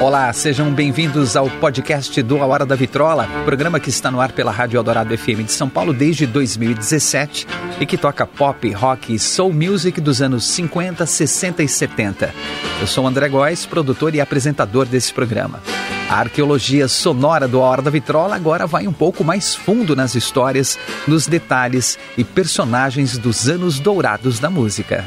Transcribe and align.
Olá, 0.00 0.30
sejam 0.32 0.70
bem-vindos 0.70 1.34
ao 1.34 1.48
podcast 1.48 2.20
do 2.22 2.42
A 2.42 2.46
Hora 2.46 2.66
da 2.66 2.74
Vitrola, 2.74 3.26
programa 3.44 3.80
que 3.80 3.88
está 3.88 4.10
no 4.10 4.20
ar 4.20 4.32
pela 4.32 4.50
Rádio 4.50 4.76
Eldorado 4.76 5.16
FM 5.16 5.44
de 5.44 5.52
São 5.52 5.68
Paulo 5.68 5.94
desde 5.94 6.26
2017 6.26 7.46
e 7.80 7.86
que 7.86 7.96
toca 7.96 8.26
pop, 8.26 8.70
rock 8.72 9.14
e 9.14 9.18
soul 9.18 9.52
music 9.52 10.00
dos 10.00 10.20
anos 10.20 10.44
50, 10.44 11.06
60 11.06 11.62
e 11.62 11.68
70. 11.68 12.34
Eu 12.80 12.86
sou 12.86 13.06
André 13.06 13.28
Góes, 13.28 13.64
produtor 13.64 14.14
e 14.14 14.20
apresentador 14.20 14.84
desse 14.84 15.12
programa. 15.12 15.60
A 16.10 16.18
arqueologia 16.20 16.86
sonora 16.86 17.48
do 17.48 17.62
A 17.62 17.64
Hora 17.64 17.82
da 17.82 17.90
Vitrola 17.90 18.36
agora 18.36 18.66
vai 18.66 18.86
um 18.86 18.92
pouco 18.92 19.24
mais 19.24 19.54
fundo 19.54 19.96
nas 19.96 20.14
histórias, 20.14 20.78
nos 21.08 21.26
detalhes 21.26 21.98
e 22.18 22.24
personagens 22.24 23.16
dos 23.16 23.48
anos 23.48 23.80
dourados 23.80 24.38
da 24.38 24.50
música. 24.50 25.04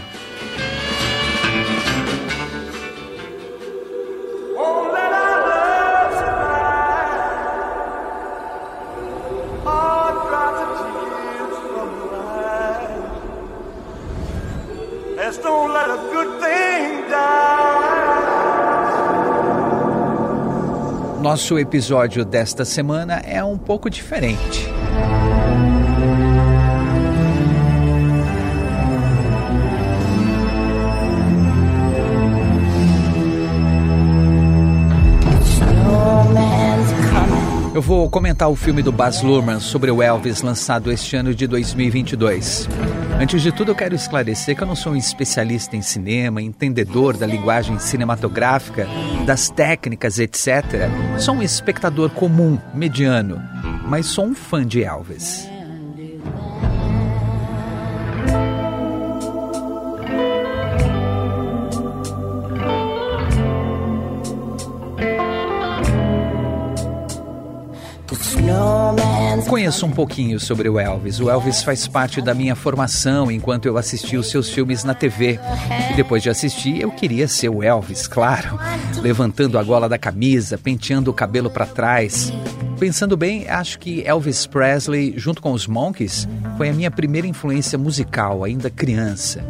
Nosso 21.38 21.60
episódio 21.60 22.26
desta 22.26 22.66
semana 22.66 23.22
é 23.24 23.44
um 23.44 23.60
pouco 23.60 23.92
diferente. 23.92 24.68
Eu 37.72 37.84
vou 37.84 38.10
comentar 38.10 38.50
o 38.50 38.56
filme 38.56 38.82
do 38.82 38.92
Baz 38.92 39.22
Luhrmann 39.22 39.60
sobre 39.60 39.92
o 39.92 40.02
Elvis 40.02 40.42
lançado 40.42 40.92
este 40.92 41.16
ano 41.16 41.36
de 41.36 41.46
2022. 41.46 42.68
Antes 43.20 43.42
de 43.42 43.52
tudo, 43.52 43.72
eu 43.72 43.76
quero 43.76 43.96
esclarecer 43.96 44.56
que 44.56 44.62
eu 44.62 44.68
não 44.68 44.76
sou 44.76 44.94
um 44.94 44.96
especialista 44.96 45.76
em 45.76 45.82
cinema, 45.82 46.40
entendedor 46.40 47.18
da 47.18 47.26
linguagem 47.26 47.80
cinematográfica, 47.80 48.88
das 49.26 49.50
técnicas, 49.50 50.20
etc. 50.20 50.64
Sou 51.18 51.34
um 51.34 51.42
espectador 51.42 52.12
comum, 52.12 52.60
mediano, 52.76 53.42
mas 53.88 54.06
sou 54.06 54.26
um 54.26 54.36
fã 54.36 54.64
de 54.64 54.84
Elvis. 54.84 55.50
Conheço 69.46 69.86
um 69.86 69.92
pouquinho 69.92 70.40
sobre 70.40 70.70
o 70.70 70.80
Elvis. 70.80 71.20
O 71.20 71.30
Elvis 71.30 71.64
faz 71.64 71.88
parte 71.88 72.22
da 72.22 72.34
minha 72.34 72.56
formação 72.56 73.32
enquanto 73.32 73.66
eu 73.66 73.78
assisti 73.78 74.18
os 74.18 74.30
seus 74.30 74.50
filmes 74.50 74.84
na 74.84 74.94
TV. 74.94 75.40
E 75.92 75.96
depois 75.96 76.24
de 76.24 76.30
assistir, 76.30 76.82
eu 76.82 76.92
queria 76.92 77.28
ser 77.28 77.50
o 77.50 77.64
Elvis, 77.64 78.08
claro. 78.08 78.60
Levantando 79.02 79.58
a 79.58 79.64
gola 79.64 79.88
da 79.88 79.98
camisa, 79.98 80.58
penteando 80.58 81.12
o 81.12 81.14
cabelo 81.14 81.50
para 81.50 81.66
trás. 81.66 82.32
Pensando 82.80 83.18
bem, 83.18 83.48
acho 83.50 83.80
que 83.80 84.06
Elvis 84.06 84.46
Presley, 84.46 85.14
junto 85.18 85.42
com 85.42 85.52
os 85.52 85.68
Monkees, 85.68 86.28
foi 86.58 86.70
a 86.70 86.74
minha 86.74 86.92
primeira 86.92 87.28
influência 87.28 87.78
musical, 87.78 88.44
ainda 88.44 88.70
criança 88.70 89.44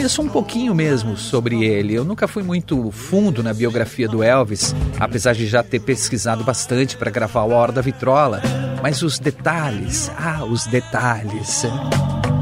conheço 0.00 0.22
um 0.22 0.28
pouquinho 0.30 0.74
mesmo 0.74 1.14
sobre 1.14 1.62
ele. 1.62 1.92
Eu 1.92 2.04
nunca 2.04 2.26
fui 2.26 2.42
muito 2.42 2.90
fundo 2.90 3.42
na 3.42 3.52
biografia 3.52 4.08
do 4.08 4.22
Elvis, 4.22 4.74
apesar 4.98 5.34
de 5.34 5.46
já 5.46 5.62
ter 5.62 5.78
pesquisado 5.78 6.42
bastante 6.42 6.96
para 6.96 7.10
gravar 7.10 7.42
o 7.42 7.50
Hora 7.50 7.70
da 7.70 7.82
Vitrola. 7.82 8.40
Mas 8.82 9.02
os 9.02 9.18
detalhes, 9.18 10.10
ah, 10.16 10.42
os 10.46 10.64
detalhes. 10.66 11.64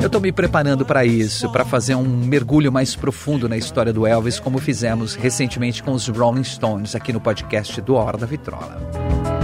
Eu 0.00 0.06
estou 0.06 0.20
me 0.20 0.30
preparando 0.30 0.86
para 0.86 1.04
isso, 1.04 1.50
para 1.50 1.64
fazer 1.64 1.96
um 1.96 2.04
mergulho 2.04 2.70
mais 2.70 2.94
profundo 2.94 3.48
na 3.48 3.56
história 3.56 3.92
do 3.92 4.06
Elvis, 4.06 4.38
como 4.38 4.58
fizemos 4.58 5.16
recentemente 5.16 5.82
com 5.82 5.90
os 5.90 6.06
Rolling 6.06 6.44
Stones 6.44 6.94
aqui 6.94 7.12
no 7.12 7.20
podcast 7.20 7.80
do 7.80 7.94
Hora 7.94 8.16
da 8.16 8.26
Vitrola. 8.26 9.37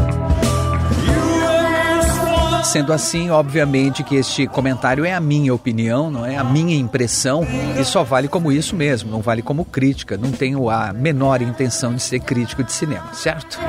Sendo 2.75 2.93
assim, 2.93 3.31
obviamente 3.31 4.03
que 4.03 4.17
este 4.17 4.49
comentário 4.49 5.05
é 5.05 5.15
a 5.15 5.21
minha 5.21 5.55
opinião, 5.55 6.11
não 6.11 6.27
é 6.27 6.37
a 6.37 6.43
minha 6.43 6.75
impressão 6.75 7.47
e 7.79 7.85
só 7.85 8.03
vale 8.03 8.27
como 8.27 8.51
isso 8.51 8.75
mesmo, 8.75 9.13
não 9.13 9.21
vale 9.21 9.43
como 9.43 9.65
crítica. 9.65 10.17
Não 10.17 10.33
tenho 10.33 10.69
a 10.69 10.93
menor 10.93 11.41
intenção 11.41 11.95
de 11.95 12.03
ser 12.03 12.19
crítico 12.19 12.65
de 12.65 12.73
cinema, 12.73 13.15
certo? 13.15 13.61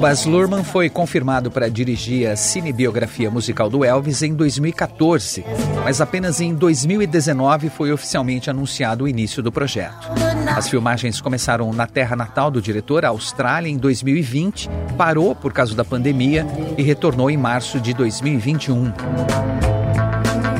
Baz 0.00 0.24
Luhrmann 0.24 0.62
foi 0.62 0.88
confirmado 0.88 1.50
para 1.50 1.68
dirigir 1.68 2.30
a 2.30 2.36
cinebiografia 2.36 3.28
musical 3.28 3.68
do 3.68 3.84
Elvis 3.84 4.22
em 4.22 4.32
2014, 4.34 5.44
mas 5.82 6.00
apenas 6.00 6.40
em 6.40 6.54
2019 6.54 7.70
foi 7.70 7.90
oficialmente 7.90 8.48
anunciado 8.48 9.02
o 9.02 9.08
início 9.08 9.42
do 9.42 9.50
projeto. 9.50 10.35
As 10.54 10.68
filmagens 10.68 11.20
começaram 11.20 11.72
na 11.72 11.86
terra 11.86 12.14
natal 12.14 12.50
do 12.50 12.60
diretor, 12.60 13.04
a 13.04 13.08
Austrália, 13.08 13.68
em 13.68 13.76
2020, 13.76 14.68
parou 14.96 15.34
por 15.34 15.52
causa 15.52 15.74
da 15.74 15.84
pandemia 15.84 16.46
e 16.76 16.82
retornou 16.82 17.30
em 17.30 17.36
março 17.36 17.80
de 17.80 17.92
2021. 17.94 18.92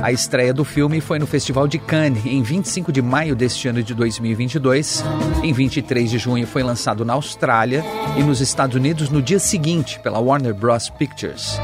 A 0.03 0.13
estreia 0.13 0.55
do 0.55 0.65
filme 0.65 1.01
foi 1.01 1.19
no 1.19 1.27
Festival 1.27 1.67
de 1.67 1.79
Cannes, 1.79 2.25
em 2.25 2.41
25 2.43 2.93
de 2.93 3.03
maio 3.03 3.35
deste 3.35 3.67
ano 3.67 3.83
de 3.83 3.93
2022. 3.93 5.03
Em 5.43 5.53
23 5.53 6.11
de 6.11 6.19
junho 6.19 6.47
foi 6.47 6.63
lançado 6.63 7.05
na 7.05 7.15
Austrália 7.15 7.85
e 8.17 8.23
nos 8.23 8.41
Estados 8.41 8.77
Unidos 8.77 9.11
no 9.11 9.21
dia 9.21 9.41
seguinte 9.41 9.99
pela 10.01 10.21
Warner 10.21 10.55
Bros. 10.55 10.89
Pictures 10.91 11.59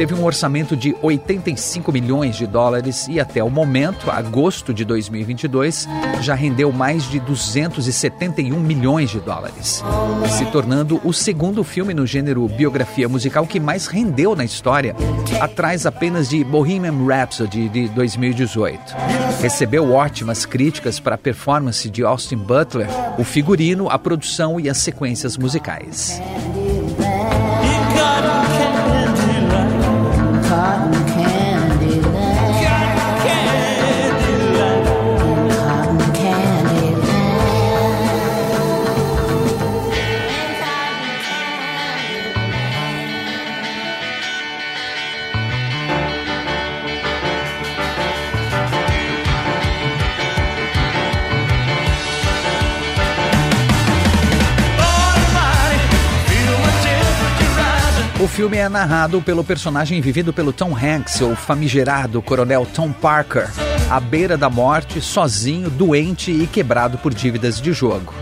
teve 0.00 0.14
um 0.14 0.24
orçamento 0.24 0.74
de 0.74 0.96
85 1.02 1.92
milhões 1.92 2.34
de 2.34 2.46
dólares 2.46 3.06
e 3.06 3.20
até 3.20 3.44
o 3.44 3.50
momento, 3.50 4.10
agosto 4.10 4.72
de 4.72 4.82
2022, 4.82 5.86
já 6.22 6.34
rendeu 6.34 6.72
mais 6.72 7.02
de 7.10 7.20
271 7.20 8.58
milhões 8.58 9.10
de 9.10 9.20
dólares, 9.20 9.84
se 10.38 10.46
tornando 10.46 10.98
o 11.04 11.12
segundo 11.12 11.62
filme 11.62 11.92
no 11.92 12.06
gênero 12.06 12.48
biografia 12.48 13.10
musical 13.10 13.46
que 13.46 13.60
mais 13.60 13.88
rendeu 13.88 14.34
na 14.34 14.42
história, 14.42 14.96
atrás 15.38 15.84
apenas 15.84 16.30
de 16.30 16.42
Bohemian 16.44 17.04
Rhapsody 17.04 17.68
de 17.68 17.88
2018. 17.88 18.80
Recebeu 19.42 19.92
ótimas 19.92 20.46
críticas 20.46 20.98
para 20.98 21.16
a 21.16 21.18
performance 21.18 21.90
de 21.90 22.02
Austin 22.02 22.38
Butler, 22.38 22.88
o 23.18 23.22
figurino, 23.22 23.90
a 23.90 23.98
produção 23.98 24.58
e 24.58 24.66
as 24.66 24.78
sequências 24.78 25.36
musicais. 25.36 26.18
Filme 58.50 58.64
é 58.64 58.68
narrado 58.68 59.22
pelo 59.22 59.44
personagem 59.44 60.00
vivido 60.00 60.32
pelo 60.32 60.52
Tom 60.52 60.76
Hanks, 60.76 61.20
o 61.20 61.36
famigerado 61.36 62.20
coronel 62.20 62.66
Tom 62.66 62.90
Parker, 62.90 63.48
à 63.88 64.00
beira 64.00 64.36
da 64.36 64.50
morte, 64.50 65.00
sozinho, 65.00 65.70
doente 65.70 66.32
e 66.32 66.48
quebrado 66.48 66.98
por 66.98 67.14
dívidas 67.14 67.60
de 67.60 67.72
jogo. 67.72 68.12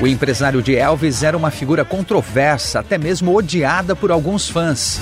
O 0.00 0.06
empresário 0.06 0.62
de 0.62 0.76
Elvis 0.76 1.24
era 1.24 1.36
uma 1.36 1.50
figura 1.50 1.84
controversa, 1.84 2.78
até 2.78 2.96
mesmo 2.96 3.34
odiada 3.34 3.96
por 3.96 4.12
alguns 4.12 4.48
fãs. 4.48 5.00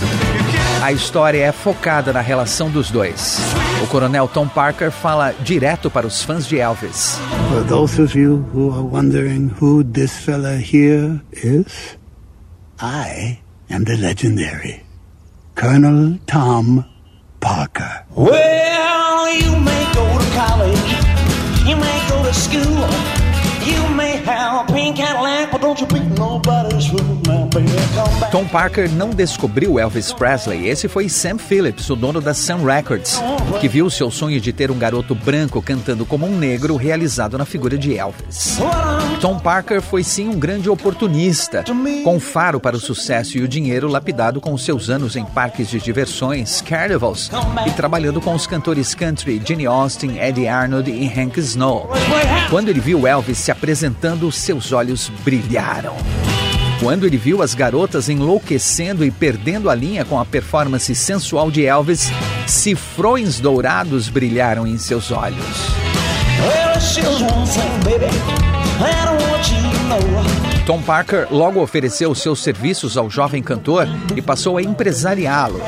A 0.83 0.93
história 0.93 1.45
é 1.45 1.53
focada 1.53 2.11
na 2.11 2.23
relação 2.23 2.71
dos 2.71 2.91
dois. 2.91 3.39
O 3.85 3.87
coronel 3.89 4.27
Tom 4.27 4.49
Parker 4.49 4.91
fala 4.91 5.35
direto 5.41 5.91
para 5.91 6.07
os 6.07 6.23
fãs 6.23 6.47
de 6.47 6.59
Elvis. 6.59 7.19
For 7.51 7.63
those 7.65 8.01
of 8.01 8.19
you 8.19 8.47
who 8.55 8.73
are 8.73 8.83
wondering 8.83 9.51
who 9.61 9.85
this 9.85 10.13
fella 10.13 10.57
here 10.57 11.21
is, 11.33 11.99
I 12.81 13.41
am 13.69 13.85
the 13.85 13.97
legendary 13.97 14.83
Colonel 15.55 16.19
Tom 16.27 16.87
Parker. 17.41 18.07
Well, 18.17 19.35
you 19.35 19.61
may 19.61 19.85
go 19.93 20.19
to 20.19 20.25
college, 20.35 20.95
you 21.69 21.77
may 21.77 22.09
go 22.09 22.23
to 22.23 22.33
school, 22.33 22.89
you 23.67 23.87
may 23.95 24.17
have 24.25 24.65
a 24.67 24.73
pink 24.73 24.97
Cadillac, 24.97 25.51
but 25.53 25.61
don't 25.61 25.79
you 25.79 25.87
beat 25.87 26.09
now, 26.17 26.39
Tom 28.31 28.47
Parker 28.47 28.91
não 28.93 29.11
descobriu 29.11 29.79
Elvis 29.79 30.13
Presley. 30.13 30.69
Esse 30.69 30.87
foi 30.87 31.09
Sam 31.09 31.37
Phillips, 31.37 31.91
o 31.91 31.97
dono 31.97 32.21
da 32.21 32.33
Sun 32.33 32.65
Records, 32.65 33.21
que 33.61 33.69
viu 33.69 33.91
seu 33.91 34.11
sonho 34.11 34.41
de 34.41 34.53
ter 34.53 34.71
um 34.71 34.79
garoto 34.79 35.15
branco 35.15 35.61
cantando 35.61 36.07
como 36.07 36.27
um 36.27 36.39
negro 36.39 36.77
realizado 36.77 37.37
na 37.37 37.45
figura 37.45 37.77
de 37.77 37.97
Elvis. 37.97 38.59
Tom 39.21 39.39
Parker 39.39 39.83
foi 39.83 40.05
sim 40.05 40.29
um 40.29 40.39
grande 40.39 40.71
oportunista, 40.71 41.65
com 42.05 42.21
faro 42.21 42.61
para 42.61 42.77
o 42.77 42.81
sucesso 42.81 43.37
e 43.37 43.43
o 43.43 43.49
dinheiro 43.49 43.89
lapidado 43.89 44.41
com 44.41 44.57
seus 44.57 44.89
anos 44.89 45.17
em 45.17 45.25
parques 45.25 45.69
de 45.69 45.81
diversões, 45.81 46.61
carnivals 46.61 47.31
e 47.67 47.71
trabalhando 47.73 48.21
com 48.21 48.35
os 48.35 48.47
cantores 48.47 48.95
country 48.95 49.43
Jenny 49.45 49.67
Austin, 49.67 50.19
Eddie 50.19 50.47
Arnold 50.47 50.91
e 50.91 51.09
Hank 51.09 51.39
Snow. 51.41 51.91
Quando 52.49 52.69
ele 52.69 52.81
viu 52.81 53.07
Elvis 53.07 53.39
se 53.39 53.51
apresentando, 53.51 54.31
seus 54.31 54.73
olhos 54.73 55.11
brilharam. 55.25 55.97
Quando 56.81 57.07
ele 57.07 57.19
viu 57.19 57.43
as 57.43 57.55
garotas 57.55 58.09
enlouquecendo 58.09 59.05
e 59.05 59.11
perdendo 59.11 59.69
a 59.69 59.75
linha 59.75 60.03
com 60.03 60.19
a 60.19 60.25
performance 60.25 60.95
sensual 60.95 61.51
de 61.51 61.67
Elvis, 61.67 62.09
cifrões 62.47 63.39
dourados 63.39 64.09
brilharam 64.09 64.67
em 64.67 64.79
seus 64.79 65.11
olhos. 65.11 65.45
Tom 70.65 70.81
Parker 70.81 71.27
logo 71.31 71.61
ofereceu 71.61 72.15
seus 72.15 72.43
serviços 72.43 72.97
ao 72.97 73.11
jovem 73.11 73.43
cantor 73.43 73.87
e 74.17 74.23
passou 74.23 74.57
a 74.57 74.63
empresariá-lo. 74.63 75.61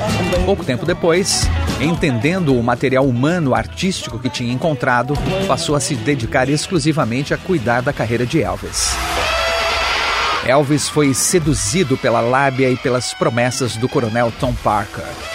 Pouco 0.46 0.64
tempo 0.64 0.86
depois, 0.86 1.42
entendendo 1.78 2.58
o 2.58 2.62
material 2.62 3.06
humano 3.06 3.54
artístico 3.54 4.18
que 4.18 4.30
tinha 4.30 4.52
encontrado, 4.52 5.12
passou 5.46 5.74
a 5.74 5.80
se 5.80 5.94
dedicar 5.94 6.48
exclusivamente 6.48 7.34
a 7.34 7.36
cuidar 7.36 7.82
da 7.82 7.92
carreira 7.92 8.24
de 8.24 8.40
Elvis. 8.40 8.96
Elvis 10.44 10.88
foi 10.88 11.14
seduzido 11.14 11.96
pela 11.96 12.20
lábia 12.20 12.68
e 12.68 12.76
pelas 12.76 13.14
promessas 13.14 13.76
do 13.76 13.88
coronel 13.88 14.32
Tom 14.40 14.52
Parker. 14.54 15.31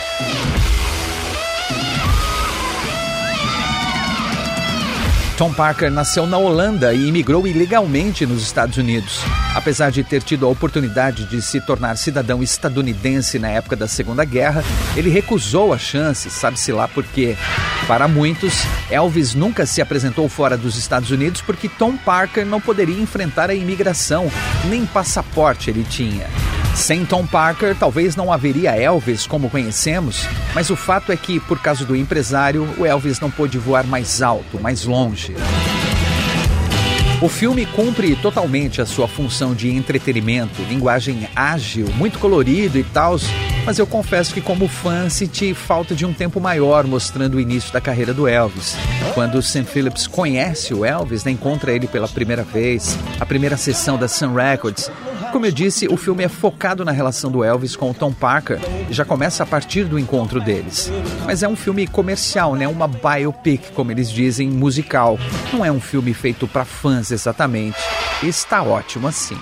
Tom 5.37 5.53
Parker 5.53 5.91
nasceu 5.91 6.25
na 6.25 6.39
Holanda 6.39 6.95
e 6.95 7.07
imigrou 7.07 7.45
ilegalmente 7.45 8.25
nos 8.25 8.41
Estados 8.41 8.75
Unidos. 8.77 9.21
Apesar 9.53 9.91
de 9.91 10.03
ter 10.03 10.23
tido 10.23 10.47
a 10.47 10.49
oportunidade 10.49 11.25
de 11.25 11.43
se 11.43 11.61
tornar 11.61 11.95
cidadão 11.95 12.41
estadunidense 12.41 13.37
na 13.37 13.49
época 13.49 13.75
da 13.75 13.87
Segunda 13.87 14.25
Guerra, 14.25 14.63
ele 14.95 15.11
recusou 15.11 15.71
a 15.73 15.77
chance, 15.77 16.27
sabe-se 16.31 16.71
lá 16.71 16.87
por 16.87 17.03
quê. 17.03 17.37
Para 17.87 18.07
muitos, 18.07 18.63
Elvis 18.89 19.35
nunca 19.35 19.67
se 19.67 19.79
apresentou 19.79 20.27
fora 20.27 20.57
dos 20.57 20.75
Estados 20.75 21.11
Unidos 21.11 21.39
porque 21.39 21.69
Tom 21.69 21.95
Parker 21.97 22.43
não 22.43 22.59
poderia 22.59 22.99
enfrentar 22.99 23.51
a 23.51 23.53
imigração, 23.53 24.31
nem 24.65 24.87
passaporte 24.87 25.69
ele 25.69 25.83
tinha. 25.83 26.25
Sem 26.77 27.03
Tom 27.05 27.25
Parker, 27.25 27.75
talvez 27.75 28.15
não 28.15 28.31
haveria 28.31 28.79
Elvis 28.79 29.25
como 29.25 29.49
conhecemos, 29.49 30.25
mas 30.53 30.69
o 30.69 30.75
fato 30.75 31.11
é 31.11 31.17
que, 31.17 31.39
por 31.39 31.59
causa 31.59 31.83
do 31.83 31.95
empresário, 31.95 32.69
o 32.77 32.85
Elvis 32.85 33.19
não 33.19 33.31
pôde 33.31 33.57
voar 33.57 33.85
mais 33.85 34.21
alto, 34.21 34.61
mais 34.61 34.85
longe. 34.85 35.35
O 37.19 37.27
filme 37.27 37.65
cumpre 37.65 38.15
totalmente 38.15 38.79
a 38.79 38.85
sua 38.85 39.07
função 39.07 39.55
de 39.55 39.75
entretenimento, 39.75 40.61
linguagem 40.69 41.27
ágil, 41.35 41.87
muito 41.95 42.19
colorido 42.19 42.77
e 42.77 42.83
tal, 42.83 43.17
mas 43.65 43.79
eu 43.79 43.87
confesso 43.87 44.31
que 44.31 44.39
como 44.39 44.67
fã 44.67 45.09
senti 45.09 45.55
falta 45.55 45.95
de 45.95 46.05
um 46.05 46.13
tempo 46.13 46.39
maior 46.39 46.85
mostrando 46.85 47.35
o 47.35 47.39
início 47.39 47.73
da 47.73 47.81
carreira 47.81 48.13
do 48.13 48.27
Elvis. 48.27 48.77
Quando 49.15 49.41
Sam 49.41 49.65
Phillips 49.65 50.05
conhece 50.05 50.75
o 50.75 50.85
Elvis, 50.85 51.23
né, 51.23 51.31
encontra 51.31 51.73
ele 51.73 51.87
pela 51.87 52.07
primeira 52.07 52.43
vez, 52.43 52.95
a 53.19 53.25
primeira 53.25 53.57
sessão 53.57 53.97
da 53.97 54.07
Sun 54.07 54.35
Records, 54.35 54.91
como 55.31 55.45
eu 55.45 55.51
disse, 55.51 55.87
o 55.87 55.97
filme 55.97 56.23
é 56.23 56.27
focado 56.27 56.83
na 56.83 56.91
relação 56.91 57.31
do 57.31 57.43
Elvis 57.43 57.75
com 57.75 57.91
o 57.91 57.93
Tom 57.93 58.11
Parker 58.11 58.59
e 58.89 58.93
já 58.93 59.05
começa 59.05 59.43
a 59.43 59.45
partir 59.45 59.85
do 59.85 59.99
encontro 59.99 60.39
deles. 60.39 60.91
Mas 61.25 61.43
é 61.43 61.47
um 61.47 61.55
filme 61.55 61.87
comercial, 61.87 62.55
né? 62.55 62.67
Uma 62.67 62.87
biopic, 62.87 63.71
como 63.73 63.91
eles 63.91 64.09
dizem, 64.09 64.49
musical. 64.49 65.19
Não 65.51 65.63
é 65.63 65.71
um 65.71 65.79
filme 65.79 66.13
feito 66.13 66.47
para 66.47 66.65
fãs 66.65 67.11
exatamente. 67.11 67.77
Está 68.23 68.63
ótimo 68.63 69.07
assim. 69.07 69.37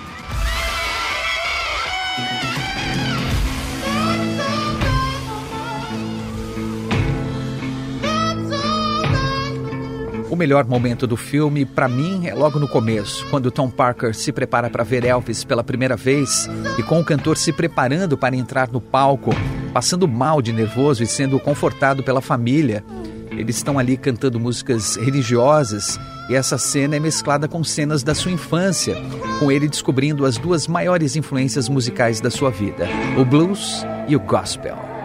O 10.36 10.38
melhor 10.38 10.66
momento 10.66 11.06
do 11.06 11.16
filme, 11.16 11.64
para 11.64 11.88
mim, 11.88 12.26
é 12.26 12.34
logo 12.34 12.58
no 12.58 12.68
começo, 12.68 13.26
quando 13.30 13.50
Tom 13.50 13.70
Parker 13.70 14.14
se 14.14 14.30
prepara 14.30 14.68
para 14.68 14.84
ver 14.84 15.02
Elvis 15.02 15.44
pela 15.44 15.64
primeira 15.64 15.96
vez 15.96 16.46
e 16.78 16.82
com 16.82 17.00
o 17.00 17.04
cantor 17.04 17.38
se 17.38 17.54
preparando 17.54 18.18
para 18.18 18.36
entrar 18.36 18.70
no 18.70 18.78
palco, 18.78 19.30
passando 19.72 20.06
mal 20.06 20.42
de 20.42 20.52
nervoso 20.52 21.02
e 21.02 21.06
sendo 21.06 21.40
confortado 21.40 22.02
pela 22.02 22.20
família. 22.20 22.84
Eles 23.30 23.56
estão 23.56 23.78
ali 23.78 23.96
cantando 23.96 24.38
músicas 24.38 24.96
religiosas 24.96 25.98
e 26.28 26.34
essa 26.34 26.58
cena 26.58 26.96
é 26.96 27.00
mesclada 27.00 27.48
com 27.48 27.64
cenas 27.64 28.02
da 28.02 28.14
sua 28.14 28.30
infância, 28.30 28.94
com 29.40 29.50
ele 29.50 29.66
descobrindo 29.66 30.26
as 30.26 30.36
duas 30.36 30.66
maiores 30.66 31.16
influências 31.16 31.66
musicais 31.66 32.20
da 32.20 32.30
sua 32.30 32.50
vida: 32.50 32.86
o 33.16 33.24
blues 33.24 33.86
e 34.06 34.14
o 34.14 34.20
gospel. 34.20 34.95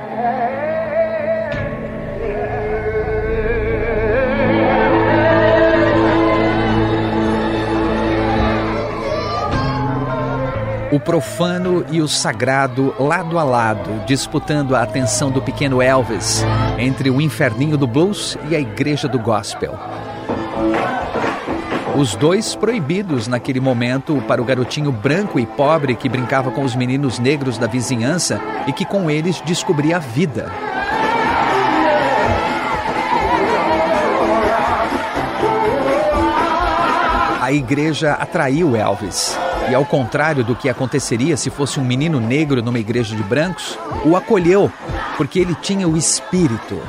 O 10.91 10.99
profano 10.99 11.85
e 11.89 12.01
o 12.01 12.07
sagrado 12.07 12.93
lado 12.99 13.39
a 13.39 13.43
lado, 13.43 14.03
disputando 14.05 14.75
a 14.75 14.83
atenção 14.83 15.31
do 15.31 15.41
pequeno 15.41 15.81
Elvis 15.81 16.43
entre 16.77 17.09
o 17.09 17.21
inferninho 17.21 17.77
do 17.77 17.87
blues 17.87 18.37
e 18.49 18.55
a 18.55 18.59
igreja 18.59 19.07
do 19.07 19.17
gospel. 19.17 19.79
Os 21.95 22.15
dois 22.15 22.55
proibidos 22.55 23.27
naquele 23.27 23.59
momento 23.59 24.21
para 24.27 24.41
o 24.41 24.45
garotinho 24.45 24.91
branco 24.91 25.39
e 25.39 25.45
pobre 25.45 25.95
que 25.95 26.09
brincava 26.09 26.51
com 26.51 26.61
os 26.61 26.75
meninos 26.75 27.19
negros 27.19 27.57
da 27.57 27.67
vizinhança 27.67 28.39
e 28.67 28.73
que 28.73 28.85
com 28.85 29.09
eles 29.09 29.41
descobria 29.41 29.97
a 29.97 29.99
vida. 29.99 30.51
A 37.41 37.51
igreja 37.51 38.13
atraiu 38.13 38.75
Elvis 38.75 39.37
e 39.69 39.75
ao 39.75 39.85
contrário 39.85 40.43
do 40.43 40.55
que 40.55 40.69
aconteceria 40.69 41.37
se 41.37 41.49
fosse 41.49 41.79
um 41.79 41.83
menino 41.83 42.19
negro 42.19 42.61
numa 42.61 42.79
igreja 42.79 43.15
de 43.15 43.23
brancos, 43.23 43.77
o 44.03 44.15
acolheu, 44.15 44.71
porque 45.17 45.39
ele 45.39 45.55
tinha 45.55 45.87
o 45.87 45.95
espírito. 45.95 46.79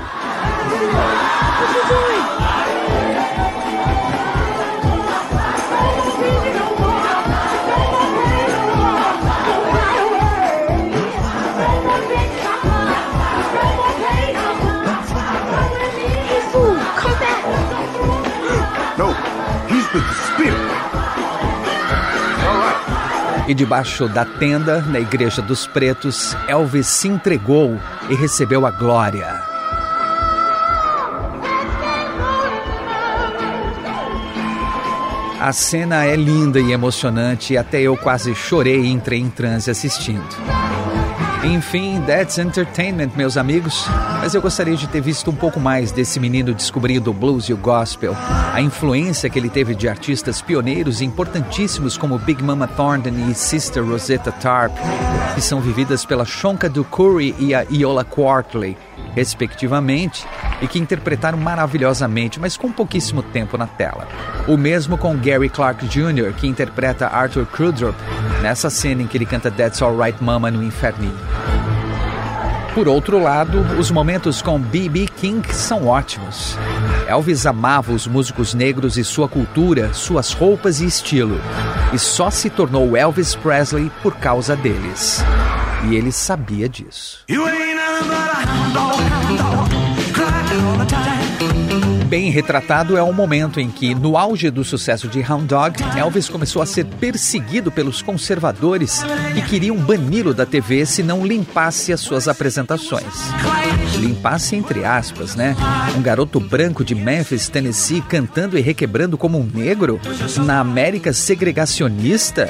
E 23.53 23.55
debaixo 23.55 24.09
da 24.09 24.25
tenda, 24.25 24.81
na 24.81 24.99
Igreja 24.99 25.43
dos 25.43 25.67
Pretos, 25.67 26.35
Elvis 26.49 26.87
se 26.87 27.07
entregou 27.07 27.79
e 28.09 28.15
recebeu 28.15 28.65
a 28.65 28.71
glória. 28.71 29.43
A 35.39 35.53
cena 35.53 36.07
é 36.07 36.17
linda 36.17 36.59
e 36.59 36.73
emocionante 36.73 37.59
até 37.59 37.83
eu 37.83 37.95
quase 37.95 38.35
chorei 38.35 38.85
e 38.85 38.91
entrei 38.91 39.21
em 39.21 39.29
transe 39.29 39.71
assistindo. 39.71 40.72
Enfim, 41.45 42.01
that's 42.07 42.39
entertainment, 42.39 43.11
meus 43.17 43.37
amigos. 43.37 43.85
Mas 44.21 44.33
eu 44.33 44.41
gostaria 44.41 44.77
de 44.77 44.87
ter 44.87 45.01
visto 45.01 45.29
um 45.29 45.35
pouco 45.35 45.59
mais 45.59 45.91
desse 45.91 46.21
menino 46.21 46.55
descobrindo 46.55 47.11
o 47.11 47.15
blues 47.15 47.47
e 47.47 47.53
o 47.53 47.57
gospel, 47.57 48.15
a 48.53 48.61
influência 48.61 49.29
que 49.29 49.41
ele 49.41 49.51
teve 49.51 49.75
de 49.75 49.89
artistas 49.89 50.41
pioneiros 50.41 51.01
e 51.01 51.05
importantíssimos 51.05 51.97
como 51.97 52.17
Big 52.17 52.41
Mama 52.45 52.69
Thornton 52.69 53.29
e 53.29 53.35
Sister 53.35 53.85
Rosetta 53.85 54.31
Tarp, 54.31 54.73
que 55.35 55.41
são 55.41 55.61
vividas 55.61 56.05
pela 56.05 56.25
Shonka 56.25 56.71
Curry 56.71 57.35
e 57.41 57.53
a 57.55 57.67
Iola 57.73 58.05
Quartley, 58.05 58.77
respectivamente, 59.15 60.27
e 60.61 60.67
que 60.67 60.79
interpretaram 60.79 61.39
maravilhosamente, 61.39 62.41
mas 62.41 62.57
com 62.57 62.73
pouquíssimo 62.73 63.23
tempo 63.23 63.57
na 63.57 63.67
tela. 63.67 64.09
O 64.47 64.57
mesmo 64.57 64.97
com 64.97 65.17
Gary 65.17 65.49
Clark 65.49 65.87
Jr., 65.87 66.33
que 66.35 66.47
interpreta 66.47 67.07
Arthur 67.07 67.47
Crudup 67.47 67.97
nessa 68.41 68.71
cena 68.71 69.03
em 69.03 69.07
que 69.07 69.17
ele 69.17 69.27
canta 69.27 69.51
That's 69.51 69.81
Alright 69.83 70.23
Mama 70.23 70.51
no 70.51 70.63
Inferninho. 70.63 71.19
Por 72.75 72.89
outro 72.89 73.23
lado, 73.23 73.61
os 73.79 73.91
momentos 73.91 74.41
com 74.41 74.59
B.B. 74.59 75.07
King 75.17 75.47
são 75.55 75.87
ótimos. 75.87 76.57
Elvis 77.07 77.47
amava 77.47 77.93
os 77.93 78.07
músicos 78.07 78.55
negros 78.55 78.97
e 78.97 79.05
sua 79.05 79.29
cultura, 79.29 79.93
suas 79.93 80.33
roupas 80.33 80.81
e 80.81 80.87
estilo. 80.87 81.41
E 81.93 81.99
só 81.99 82.31
se 82.31 82.49
tornou 82.49 82.97
Elvis 82.97 83.35
Presley 83.35 83.91
por 84.03 84.17
causa 84.17 84.57
deles. 84.57 85.23
E 85.89 85.97
ele 85.97 86.13
sabia 86.13 86.69
disso. 86.69 87.25
Bem 92.13 92.29
retratado 92.29 92.95
é 92.95 93.03
o 93.03 93.11
momento 93.11 93.59
em 93.59 93.71
que, 93.71 93.95
no 93.95 94.19
auge 94.19 94.51
do 94.51 94.63
sucesso 94.63 95.09
de 95.09 95.21
Hound 95.21 95.47
Dog, 95.47 95.83
Elvis 95.97 96.29
começou 96.29 96.61
a 96.61 96.67
ser 96.67 96.85
perseguido 96.85 97.73
pelos 97.73 98.03
conservadores 98.03 99.03
que 99.35 99.41
queriam 99.41 99.75
bani-lo 99.79 100.35
da 100.35 100.45
TV 100.45 100.85
se 100.85 101.03
não 101.03 101.25
limpasse 101.27 101.91
as 101.91 102.01
suas 102.01 102.29
apresentações. 102.29 103.07
Limpasse 103.99 104.55
entre 104.55 104.85
aspas, 104.85 105.35
né? 105.35 105.57
Um 105.97 106.03
garoto 106.03 106.39
branco 106.39 106.85
de 106.85 106.95
Memphis, 106.95 107.49
Tennessee, 107.49 108.03
cantando 108.03 108.59
e 108.59 108.61
requebrando 108.61 109.17
como 109.17 109.41
um 109.41 109.49
negro? 109.51 109.99
Na 110.45 110.61
América 110.61 111.15
segregacionista? 111.15 112.47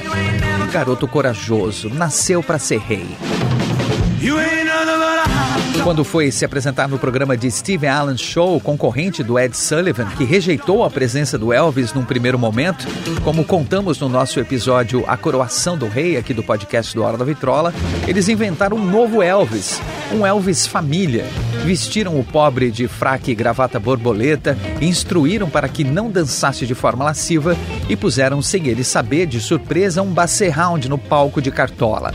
Um 0.60 0.72
garoto 0.72 1.06
corajoso, 1.06 1.88
nasceu 1.88 2.42
para 2.42 2.58
ser 2.58 2.80
rei. 2.80 3.16
Quando 5.84 6.04
foi 6.04 6.30
se 6.30 6.44
apresentar 6.44 6.86
no 6.86 6.96
programa 6.96 7.36
de 7.36 7.50
Steve 7.50 7.88
Allen 7.88 8.16
Show, 8.16 8.60
concorrente 8.60 9.20
do 9.20 9.36
Ed 9.36 9.56
Sullivan, 9.56 10.06
que 10.16 10.22
rejeitou 10.22 10.84
a 10.84 10.90
presença 10.90 11.36
do 11.36 11.52
Elvis 11.52 11.92
num 11.92 12.04
primeiro 12.04 12.38
momento, 12.38 12.86
como 13.24 13.44
contamos 13.44 13.98
no 13.98 14.08
nosso 14.08 14.38
episódio 14.38 15.02
A 15.08 15.16
Coroação 15.16 15.76
do 15.76 15.88
Rei, 15.88 16.16
aqui 16.16 16.32
do 16.32 16.42
podcast 16.42 16.94
do 16.94 17.02
Hora 17.02 17.18
da 17.18 17.24
Vitrola, 17.24 17.74
eles 18.06 18.28
inventaram 18.28 18.76
um 18.76 18.84
novo 18.84 19.20
Elvis, 19.20 19.80
um 20.12 20.24
Elvis 20.24 20.68
família. 20.68 21.24
Vestiram 21.64 22.16
o 22.18 22.22
pobre 22.22 22.70
de 22.70 22.86
fraque 22.86 23.32
e 23.32 23.34
gravata 23.34 23.80
borboleta, 23.80 24.56
instruíram 24.80 25.50
para 25.50 25.68
que 25.68 25.82
não 25.82 26.08
dançasse 26.08 26.64
de 26.64 26.76
forma 26.76 27.04
lasciva 27.04 27.56
e 27.88 27.96
puseram, 27.96 28.40
sem 28.40 28.68
ele 28.68 28.84
saber, 28.84 29.26
de 29.26 29.40
surpresa, 29.40 30.00
um 30.00 30.12
basset-hound 30.12 30.88
no 30.88 30.96
palco 30.96 31.42
de 31.42 31.50
cartola. 31.50 32.14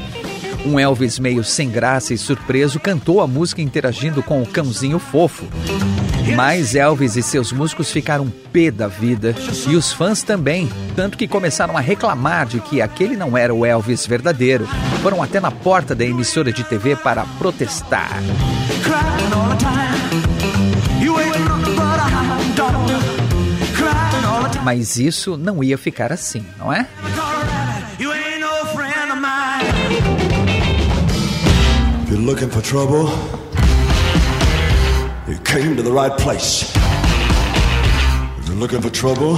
Um 0.68 0.78
Elvis 0.78 1.18
meio 1.18 1.46
sem 1.46 1.70
graça 1.70 2.14
e 2.14 2.18
surpreso 2.18 2.78
cantou 2.78 3.22
a 3.22 3.28
música 3.28 3.62
interagindo 3.62 4.22
com 4.22 4.42
o 4.42 4.46
cãozinho 4.46 5.00
fofo. 5.00 5.46
Mas 6.36 6.76
Elvis 6.76 7.16
e 7.16 7.24
seus 7.24 7.54
músicos 7.54 7.90
ficaram 7.90 8.30
pé 8.52 8.70
da 8.70 8.86
vida 8.86 9.34
e 9.66 9.78
os 9.78 9.94
fãs 9.94 10.24
também, 10.24 10.70
tanto 10.94 11.18
que 11.18 11.26
começaram 11.26 11.78
a 11.78 11.80
reclamar 11.80 12.48
de 12.48 12.60
que 12.60 12.82
aquele 12.82 13.16
não 13.16 13.38
era 13.38 13.54
o 13.54 13.66
Elvis 13.66 14.06
verdadeiro. 14.06 14.68
Foram 15.02 15.24
até 15.24 15.40
na 15.40 15.52
porta 15.52 15.96
da 15.96 16.04
emissora 16.04 16.52
de 16.52 16.66
TV 16.66 16.98
para 16.98 17.24
protestar. 17.38 18.22
Mas 24.66 24.98
isso 24.98 25.38
não 25.38 25.64
ia 25.64 25.78
ficar 25.78 26.12
assim, 26.12 26.46
não 26.60 26.74
é? 26.74 26.86
Looking 32.28 32.50
for 32.50 32.60
trouble, 32.60 33.08
you 35.30 35.40
came 35.46 35.78
to 35.78 35.82
the 35.82 35.90
right 35.90 36.12
place. 36.20 36.76
If 38.38 38.50
you're 38.50 38.58
looking 38.58 38.82
for 38.82 38.90
trouble, 38.90 39.36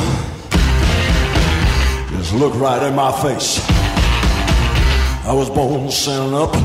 just 2.09 2.33
look 2.33 2.55
right 2.55 2.81
in 2.81 2.95
my 2.95 3.11
face. 3.21 3.59
I 5.23 5.33
was 5.33 5.51
born 5.51 5.91
standing 5.91 6.33
up 6.33 6.55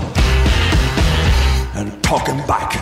and 1.76 2.02
talking 2.02 2.38
back. 2.46 2.72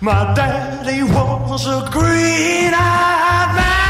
My 0.00 0.32
daddy 0.32 1.02
was 1.02 1.66
a 1.66 1.90
green-eyed 1.90 3.56
man. 3.56 3.81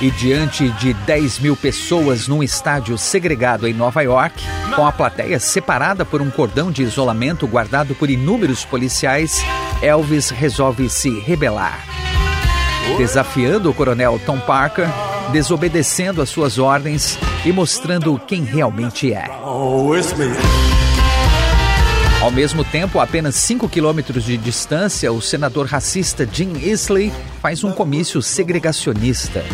E 0.00 0.10
diante 0.10 0.70
de 0.70 0.94
10 0.94 1.40
mil 1.40 1.54
pessoas 1.54 2.26
num 2.26 2.42
estádio 2.42 2.96
segregado 2.96 3.68
em 3.68 3.74
Nova 3.74 4.00
York, 4.00 4.42
com 4.74 4.86
a 4.86 4.90
plateia 4.90 5.38
separada 5.38 6.06
por 6.06 6.22
um 6.22 6.30
cordão 6.30 6.70
de 6.70 6.82
isolamento 6.82 7.46
guardado 7.46 7.94
por 7.94 8.08
inúmeros 8.08 8.64
policiais, 8.64 9.44
Elvis 9.82 10.30
resolve 10.30 10.88
se 10.88 11.20
rebelar. 11.20 11.84
Desafiando 12.96 13.70
o 13.70 13.74
coronel 13.74 14.18
Tom 14.24 14.40
Parker, 14.40 14.86
desobedecendo 15.32 16.22
às 16.22 16.30
suas 16.30 16.58
ordens 16.58 17.18
e 17.44 17.52
mostrando 17.52 18.18
quem 18.26 18.42
realmente 18.42 19.12
é. 19.12 19.26
Ao 22.22 22.30
mesmo 22.30 22.64
tempo, 22.64 23.00
a 23.00 23.04
apenas 23.04 23.34
5 23.34 23.68
quilômetros 23.68 24.24
de 24.24 24.38
distância, 24.38 25.12
o 25.12 25.20
senador 25.20 25.66
racista 25.66 26.26
Jim 26.30 26.52
Isley 26.58 27.12
faz 27.42 27.64
um 27.64 27.72
comício 27.72 28.22
segregacionista. 28.22 29.44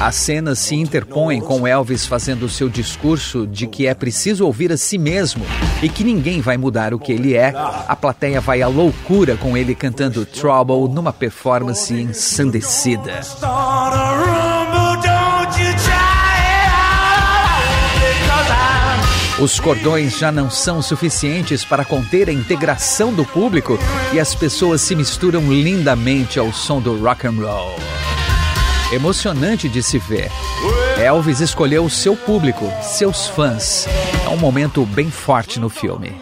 As 0.00 0.14
cenas 0.14 0.60
se 0.60 0.76
interpõem 0.76 1.40
com 1.40 1.66
Elvis 1.66 2.06
fazendo 2.06 2.48
seu 2.48 2.68
discurso 2.68 3.48
de 3.48 3.66
que 3.66 3.88
é 3.88 3.94
preciso 3.94 4.46
ouvir 4.46 4.70
a 4.70 4.76
si 4.76 4.96
mesmo 4.96 5.44
e 5.82 5.88
que 5.88 6.04
ninguém 6.04 6.40
vai 6.40 6.56
mudar 6.56 6.94
o 6.94 7.00
que 7.00 7.12
ele 7.12 7.34
é. 7.34 7.52
A 7.88 7.96
plateia 7.96 8.40
vai 8.40 8.62
à 8.62 8.68
loucura 8.68 9.36
com 9.36 9.56
ele 9.56 9.74
cantando 9.74 10.24
Trouble 10.24 10.88
numa 10.88 11.12
performance 11.12 11.92
ensandecida. 11.92 13.20
Os 19.40 19.60
cordões 19.60 20.18
já 20.18 20.32
não 20.32 20.50
são 20.50 20.82
suficientes 20.82 21.64
para 21.64 21.84
conter 21.84 22.28
a 22.28 22.32
integração 22.32 23.12
do 23.12 23.24
público 23.24 23.78
e 24.12 24.18
as 24.18 24.34
pessoas 24.34 24.80
se 24.80 24.96
misturam 24.96 25.52
lindamente 25.52 26.40
ao 26.40 26.52
som 26.52 26.80
do 26.80 27.00
rock 27.00 27.24
and 27.28 27.36
roll. 27.38 27.76
Emocionante 28.92 29.68
de 29.68 29.80
se 29.80 29.96
ver. 29.96 30.28
Elvis 30.98 31.38
escolheu 31.38 31.88
seu 31.88 32.16
público, 32.16 32.68
seus 32.82 33.28
fãs. 33.28 33.86
É 34.24 34.28
um 34.28 34.38
momento 34.38 34.84
bem 34.84 35.08
forte 35.08 35.60
no 35.60 35.68
filme. 35.68 36.16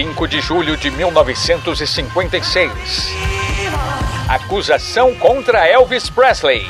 5 0.00 0.26
de 0.28 0.40
julho 0.40 0.78
de 0.78 0.90
1956. 0.90 2.70
Acusação 4.26 5.14
contra 5.16 5.68
Elvis 5.68 6.08
Presley. 6.08 6.66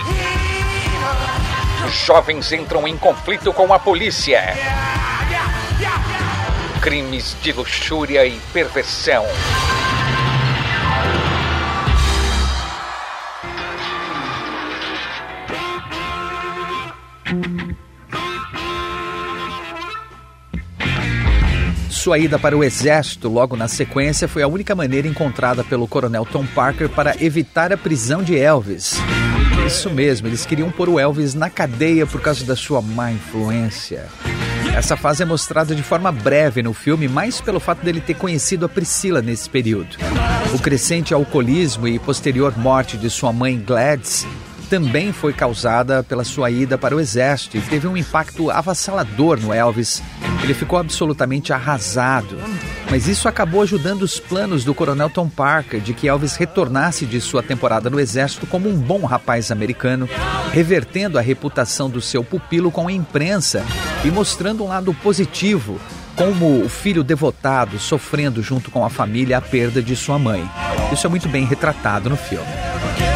Jovens 2.04 2.50
entram 2.50 2.88
em 2.88 2.96
conflito 2.98 3.52
com 3.52 3.72
a 3.72 3.78
polícia. 3.78 4.42
Crimes 6.82 7.36
de 7.40 7.52
luxúria 7.52 8.26
e 8.26 8.32
perversão. 8.52 9.24
Sua 22.10 22.18
ida 22.18 22.40
para 22.40 22.58
o 22.58 22.64
exército 22.64 23.28
logo 23.28 23.56
na 23.56 23.68
sequência 23.68 24.26
foi 24.26 24.42
a 24.42 24.48
única 24.48 24.74
maneira 24.74 25.06
encontrada 25.06 25.62
pelo 25.62 25.86
coronel 25.86 26.26
Tom 26.26 26.44
Parker 26.44 26.88
para 26.88 27.14
evitar 27.22 27.72
a 27.72 27.76
prisão 27.76 28.20
de 28.20 28.36
Elvis. 28.36 28.96
Isso 29.64 29.88
mesmo, 29.88 30.26
eles 30.26 30.44
queriam 30.44 30.72
pôr 30.72 30.88
o 30.88 30.98
Elvis 30.98 31.34
na 31.34 31.48
cadeia 31.48 32.04
por 32.08 32.20
causa 32.20 32.44
da 32.44 32.56
sua 32.56 32.82
má 32.82 33.12
influência. 33.12 34.08
Essa 34.74 34.96
fase 34.96 35.22
é 35.22 35.24
mostrada 35.24 35.72
de 35.72 35.84
forma 35.84 36.10
breve 36.10 36.64
no 36.64 36.74
filme, 36.74 37.06
mais 37.06 37.40
pelo 37.40 37.60
fato 37.60 37.84
dele 37.84 38.00
ter 38.00 38.14
conhecido 38.14 38.66
a 38.66 38.68
Priscila 38.68 39.22
nesse 39.22 39.48
período. 39.48 39.96
O 40.52 40.58
crescente 40.58 41.14
alcoolismo 41.14 41.86
e 41.86 41.96
posterior 42.00 42.58
morte 42.58 42.96
de 42.98 43.08
sua 43.08 43.32
mãe 43.32 43.56
Gladys 43.56 44.26
também 44.68 45.12
foi 45.12 45.32
causada 45.32 46.02
pela 46.02 46.24
sua 46.24 46.50
ida 46.50 46.76
para 46.76 46.96
o 46.96 46.98
exército 46.98 47.56
e 47.56 47.60
teve 47.60 47.86
um 47.86 47.96
impacto 47.96 48.50
avassalador 48.50 49.38
no 49.40 49.54
Elvis. 49.54 50.02
Ele 50.42 50.54
ficou 50.54 50.78
absolutamente 50.78 51.52
arrasado. 51.52 52.38
Mas 52.90 53.06
isso 53.06 53.28
acabou 53.28 53.62
ajudando 53.62 54.02
os 54.02 54.18
planos 54.18 54.64
do 54.64 54.74
coronel 54.74 55.08
Tom 55.08 55.28
Parker 55.28 55.80
de 55.80 55.94
que 55.94 56.08
Elvis 56.08 56.34
retornasse 56.34 57.06
de 57.06 57.20
sua 57.20 57.42
temporada 57.42 57.88
no 57.88 58.00
exército 58.00 58.46
como 58.46 58.68
um 58.68 58.76
bom 58.76 59.04
rapaz 59.04 59.50
americano, 59.50 60.08
revertendo 60.52 61.18
a 61.18 61.22
reputação 61.22 61.88
do 61.88 62.00
seu 62.00 62.24
pupilo 62.24 62.70
com 62.70 62.88
a 62.88 62.92
imprensa 62.92 63.64
e 64.04 64.10
mostrando 64.10 64.64
um 64.64 64.68
lado 64.68 64.92
positivo, 64.94 65.78
como 66.16 66.64
o 66.64 66.68
filho 66.68 67.04
devotado 67.04 67.78
sofrendo 67.78 68.42
junto 68.42 68.70
com 68.70 68.84
a 68.84 68.90
família 68.90 69.38
a 69.38 69.40
perda 69.40 69.82
de 69.82 69.94
sua 69.94 70.18
mãe. 70.18 70.48
Isso 70.92 71.06
é 71.06 71.10
muito 71.10 71.28
bem 71.28 71.44
retratado 71.44 72.10
no 72.10 72.16
filme. 72.16 73.09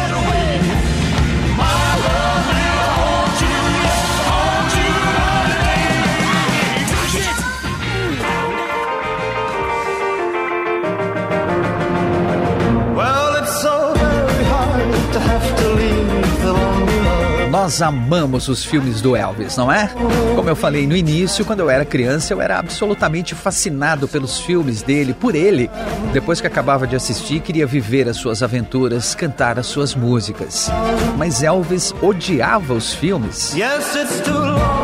Nós 17.65 17.81
amamos 17.81 18.47
os 18.47 18.63
filmes 18.63 19.01
do 19.01 19.15
Elvis, 19.15 19.57
não 19.57 19.71
é? 19.71 19.89
Como 20.35 20.47
eu 20.47 20.55
falei 20.55 20.85
no 20.85 20.95
início, 20.95 21.43
quando 21.43 21.61
eu 21.61 21.69
era 21.69 21.83
criança, 21.83 22.31
eu 22.31 22.39
era 22.39 22.59
absolutamente 22.59 23.33
fascinado 23.33 24.07
pelos 24.07 24.39
filmes 24.39 24.83
dele, 24.83 25.15
por 25.15 25.33
ele. 25.33 25.67
Depois 26.13 26.39
que 26.39 26.45
acabava 26.45 26.85
de 26.85 26.95
assistir, 26.95 27.39
queria 27.39 27.65
viver 27.65 28.07
as 28.07 28.17
suas 28.17 28.43
aventuras, 28.43 29.15
cantar 29.15 29.57
as 29.57 29.65
suas 29.65 29.95
músicas. 29.95 30.69
Mas 31.17 31.41
Elvis 31.41 31.91
odiava 32.03 32.75
os 32.75 32.93
filmes. 32.93 33.55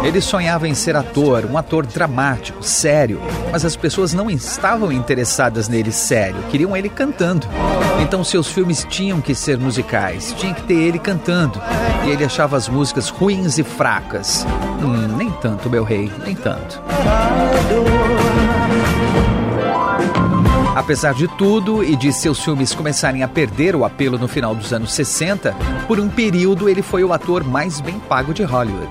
Ele 0.03 0.19
sonhava 0.19 0.67
em 0.67 0.73
ser 0.73 0.95
ator, 0.95 1.45
um 1.45 1.59
ator 1.59 1.85
dramático, 1.85 2.63
sério, 2.63 3.21
mas 3.51 3.63
as 3.63 3.75
pessoas 3.75 4.11
não 4.11 4.27
estavam 4.27 4.91
interessadas 4.91 5.69
nele 5.69 5.91
sério, 5.91 6.41
queriam 6.49 6.75
ele 6.75 6.89
cantando. 6.89 7.45
Então 8.01 8.23
seus 8.23 8.47
filmes 8.47 8.83
tinham 8.89 9.21
que 9.21 9.35
ser 9.35 9.59
musicais, 9.59 10.33
tinha 10.35 10.55
que 10.55 10.63
ter 10.63 10.73
ele 10.73 10.97
cantando. 10.97 11.61
E 12.03 12.09
ele 12.09 12.25
achava 12.25 12.57
as 12.57 12.67
músicas 12.71 13.09
ruins 13.09 13.57
e 13.57 13.63
fracas. 13.63 14.45
Hum, 14.81 15.15
nem 15.17 15.29
tanto, 15.29 15.69
meu 15.69 15.83
rei, 15.83 16.11
nem 16.25 16.35
tanto. 16.35 16.81
Apesar 20.75 21.13
de 21.13 21.27
tudo 21.27 21.83
e 21.83 21.95
de 21.95 22.13
seus 22.13 22.39
filmes 22.39 22.73
começarem 22.73 23.23
a 23.23 23.27
perder 23.27 23.75
o 23.75 23.83
apelo 23.83 24.17
no 24.17 24.27
final 24.27 24.55
dos 24.55 24.71
anos 24.71 24.93
60, 24.93 25.53
por 25.85 25.99
um 25.99 26.07
período 26.07 26.69
ele 26.69 26.81
foi 26.81 27.03
o 27.03 27.11
ator 27.11 27.43
mais 27.43 27.81
bem 27.81 27.99
pago 27.99 28.33
de 28.33 28.43
Hollywood. 28.43 28.89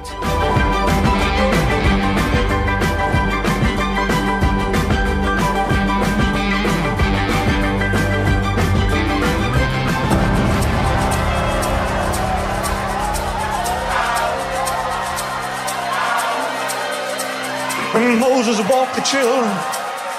Children 19.11 19.51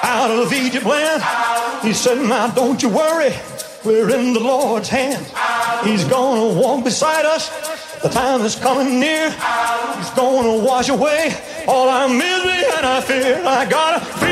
out 0.03 0.31
of 0.31 0.51
Egypt 0.51 0.85
land, 0.85 1.23
he 1.81 1.93
said, 1.93 2.17
Now 2.17 2.47
don't 2.47 2.83
you 2.83 2.89
worry, 2.89 3.33
we're 3.85 4.13
in 4.13 4.33
the 4.33 4.39
Lord's 4.41 4.89
hand. 4.89 5.25
He's 5.85 6.03
gonna 6.03 6.59
walk 6.59 6.83
beside 6.83 7.25
us. 7.25 7.49
The 8.01 8.09
time 8.09 8.41
is 8.41 8.55
coming 8.55 8.99
near. 8.99 9.29
He's 9.29 10.09
gonna 10.09 10.61
wash 10.63 10.89
away 10.89 11.33
all 11.67 11.87
our 11.87 12.09
misery 12.09 12.63
and 12.75 12.85
our 12.85 13.01
fear. 13.01 13.41
I 13.45 13.65
gotta 13.65 14.01
my 14.19 14.30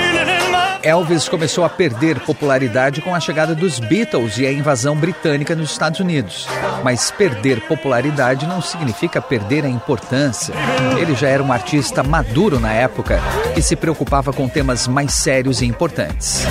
Elvis 0.81 1.27
começou 1.27 1.65
a 1.65 1.69
perder 1.69 2.19
popularidade 2.21 3.01
com 3.01 3.13
a 3.13 3.19
chegada 3.19 3.53
dos 3.53 3.79
Beatles 3.79 4.37
e 4.37 4.45
a 4.45 4.51
invasão 4.51 4.95
britânica 4.95 5.55
nos 5.55 5.71
Estados 5.71 5.99
Unidos. 5.99 6.47
Mas 6.83 7.11
perder 7.11 7.61
popularidade 7.61 8.47
não 8.47 8.61
significa 8.61 9.21
perder 9.21 9.65
a 9.65 9.69
importância. 9.69 10.53
Ele 10.99 11.15
já 11.15 11.27
era 11.27 11.43
um 11.43 11.51
artista 11.51 12.01
maduro 12.01 12.59
na 12.59 12.71
época 12.71 13.19
e 13.57 13.61
se 13.61 13.75
preocupava 13.75 14.31
com 14.31 14.47
temas 14.47 14.87
mais 14.87 15.13
sérios 15.13 15.61
e 15.61 15.65
importantes. 15.65 16.45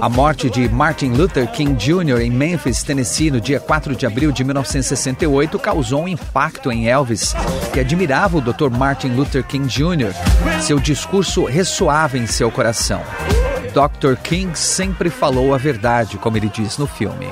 A 0.00 0.08
morte 0.08 0.48
de 0.48 0.68
Martin 0.68 1.08
Luther 1.10 1.50
King 1.50 1.74
Jr. 1.74 2.20
em 2.20 2.30
Memphis, 2.30 2.84
Tennessee, 2.84 3.32
no 3.32 3.40
dia 3.40 3.58
4 3.58 3.96
de 3.96 4.06
abril 4.06 4.30
de 4.30 4.44
1968, 4.44 5.58
causou 5.58 6.02
um 6.02 6.08
impacto 6.08 6.70
em 6.70 6.88
Elvis, 6.88 7.34
que 7.72 7.80
admirava 7.80 8.38
o 8.38 8.40
Dr. 8.40 8.70
Martin 8.70 9.08
Luther 9.08 9.42
King 9.44 9.66
Jr. 9.66 10.12
Seu 10.60 10.78
discurso 10.78 11.44
ressoava 11.44 12.16
em 12.16 12.26
seu 12.28 12.48
coração. 12.50 13.02
Dr. 13.72 14.14
King 14.22 14.56
sempre 14.56 15.10
falou 15.10 15.52
a 15.52 15.58
verdade, 15.58 16.16
como 16.16 16.36
ele 16.36 16.48
diz 16.48 16.78
no 16.78 16.86
filme. 16.86 17.26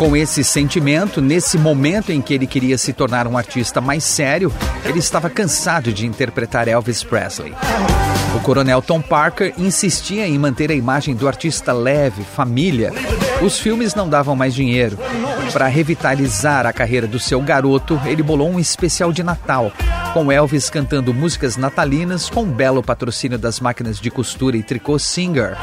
Com 0.00 0.16
esse 0.16 0.42
sentimento, 0.42 1.20
nesse 1.20 1.58
momento 1.58 2.10
em 2.10 2.22
que 2.22 2.32
ele 2.32 2.46
queria 2.46 2.78
se 2.78 2.90
tornar 2.90 3.26
um 3.26 3.36
artista 3.36 3.82
mais 3.82 4.02
sério, 4.02 4.50
ele 4.82 4.98
estava 4.98 5.28
cansado 5.28 5.92
de 5.92 6.06
interpretar 6.06 6.68
Elvis 6.68 7.04
Presley. 7.04 7.52
O 8.34 8.40
coronel 8.40 8.80
Tom 8.80 9.00
Parker 9.00 9.52
insistia 9.58 10.26
em 10.26 10.38
manter 10.38 10.70
a 10.70 10.74
imagem 10.74 11.14
do 11.14 11.26
artista 11.26 11.72
leve, 11.72 12.22
família. 12.22 12.92
Os 13.42 13.58
filmes 13.58 13.94
não 13.94 14.08
davam 14.08 14.36
mais 14.36 14.54
dinheiro. 14.54 14.96
Para 15.52 15.66
revitalizar 15.66 16.64
a 16.64 16.72
carreira 16.72 17.08
do 17.08 17.18
seu 17.18 17.40
garoto, 17.40 18.00
ele 18.04 18.22
bolou 18.22 18.48
um 18.48 18.60
especial 18.60 19.12
de 19.12 19.24
Natal, 19.24 19.72
com 20.14 20.30
Elvis 20.30 20.70
cantando 20.70 21.12
músicas 21.12 21.56
natalinas 21.56 22.30
com 22.30 22.42
um 22.42 22.50
belo 22.50 22.82
patrocínio 22.82 23.36
das 23.36 23.58
máquinas 23.58 23.98
de 23.98 24.10
costura 24.10 24.56
e 24.56 24.62
tricô 24.62 24.96
Singer. 24.96 25.56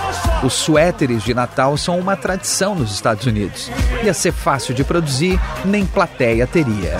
Os 0.44 0.54
suéteres 0.54 1.24
de 1.24 1.34
Natal 1.34 1.78
são 1.78 1.98
uma 1.98 2.18
tradição 2.18 2.76
nos 2.76 2.92
Estados 2.92 3.26
Unidos. 3.26 3.72
Ia 4.04 4.14
ser 4.14 4.34
fácil 4.34 4.74
de 4.74 4.84
produzir, 4.84 5.40
nem 5.64 5.86
plateia 5.86 6.46
teria. 6.46 6.98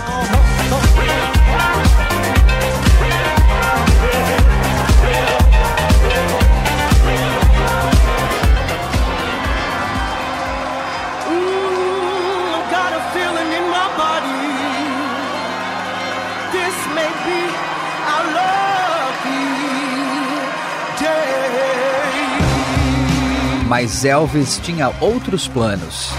Mas 23.80 24.04
Elvis 24.04 24.60
tinha 24.64 24.92
outros 25.00 25.48
planos. 25.48 26.10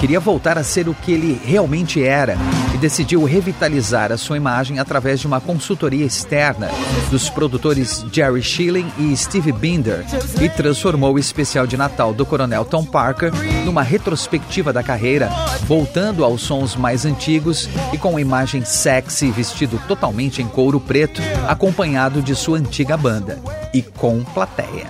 Queria 0.00 0.20
voltar 0.20 0.58
a 0.58 0.62
ser 0.62 0.86
o 0.86 0.92
que 0.92 1.12
ele 1.12 1.40
realmente 1.42 2.04
era 2.04 2.36
e 2.74 2.76
decidiu 2.76 3.24
revitalizar 3.24 4.12
a 4.12 4.18
sua 4.18 4.36
imagem 4.36 4.78
através 4.78 5.18
de 5.18 5.26
uma 5.26 5.40
consultoria 5.40 6.04
externa 6.04 6.68
dos 7.10 7.30
produtores 7.30 8.04
Jerry 8.12 8.42
Schilling 8.42 8.92
e 8.98 9.16
Steve 9.16 9.50
Binder 9.50 10.04
e 10.42 10.46
transformou 10.50 11.14
o 11.14 11.18
especial 11.18 11.66
de 11.66 11.74
Natal 11.74 12.12
do 12.12 12.26
Coronel 12.26 12.66
Tom 12.66 12.84
Parker 12.84 13.32
numa 13.64 13.82
retrospectiva 13.82 14.70
da 14.70 14.82
carreira, 14.82 15.30
voltando 15.62 16.22
aos 16.22 16.42
sons 16.42 16.76
mais 16.76 17.06
antigos 17.06 17.66
e 17.94 17.96
com 17.96 18.10
uma 18.10 18.20
imagem 18.20 18.62
sexy 18.62 19.30
vestido 19.30 19.80
totalmente 19.88 20.42
em 20.42 20.46
couro 20.46 20.78
preto, 20.78 21.22
acompanhado 21.48 22.20
de 22.20 22.34
sua 22.34 22.58
antiga 22.58 22.94
banda 22.94 23.38
e 23.72 23.80
com 23.80 24.22
plateia. 24.22 24.86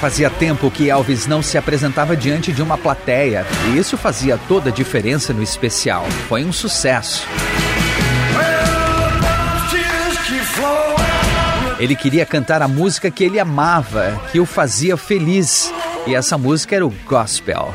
Fazia 0.00 0.30
tempo 0.30 0.70
que 0.70 0.88
Elvis 0.88 1.26
não 1.26 1.42
se 1.42 1.58
apresentava 1.58 2.16
diante 2.16 2.52
de 2.52 2.62
uma 2.62 2.78
plateia, 2.78 3.44
e 3.66 3.78
isso 3.78 3.96
fazia 3.96 4.38
toda 4.46 4.70
a 4.70 4.72
diferença 4.72 5.32
no 5.32 5.42
especial. 5.42 6.04
Foi 6.28 6.44
um 6.44 6.52
sucesso. 6.52 7.26
Ele 11.80 11.96
queria 11.96 12.24
cantar 12.24 12.62
a 12.62 12.68
música 12.68 13.10
que 13.10 13.24
ele 13.24 13.40
amava, 13.40 14.20
que 14.30 14.38
o 14.38 14.46
fazia 14.46 14.96
feliz, 14.96 15.72
e 16.06 16.14
essa 16.14 16.38
música 16.38 16.76
era 16.76 16.86
o 16.86 16.94
gospel. 17.04 17.74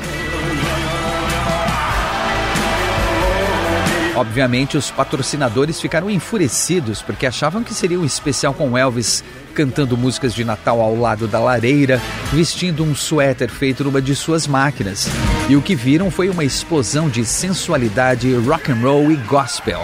Obviamente, 4.15 4.77
os 4.77 4.91
patrocinadores 4.91 5.81
ficaram 5.81 6.09
enfurecidos 6.09 7.01
porque 7.01 7.25
achavam 7.25 7.63
que 7.63 7.73
seria 7.73 7.99
um 7.99 8.05
especial 8.05 8.53
com 8.53 8.77
Elvis 8.77 9.23
cantando 9.55 9.97
músicas 9.97 10.33
de 10.33 10.43
Natal 10.43 10.81
ao 10.81 10.95
lado 10.95 11.27
da 11.27 11.39
lareira, 11.39 12.01
vestindo 12.31 12.83
um 12.83 12.95
suéter 12.95 13.49
feito 13.49 13.83
numa 13.83 14.01
de 14.01 14.15
suas 14.15 14.47
máquinas. 14.47 15.07
E 15.49 15.55
o 15.55 15.61
que 15.61 15.75
viram 15.75 16.09
foi 16.11 16.29
uma 16.29 16.43
explosão 16.43 17.09
de 17.09 17.25
sensualidade, 17.25 18.33
rock 18.35 18.71
and 18.71 18.81
roll 18.81 19.11
e 19.11 19.15
gospel. 19.15 19.81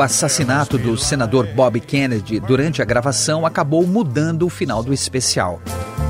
O 0.00 0.02
assassinato 0.02 0.78
do 0.78 0.96
senador 0.96 1.46
Bob 1.48 1.78
Kennedy 1.78 2.40
durante 2.40 2.80
a 2.80 2.86
gravação 2.86 3.44
acabou 3.44 3.86
mudando 3.86 4.46
o 4.46 4.48
final 4.48 4.82
do 4.82 4.94
especial. 4.94 5.60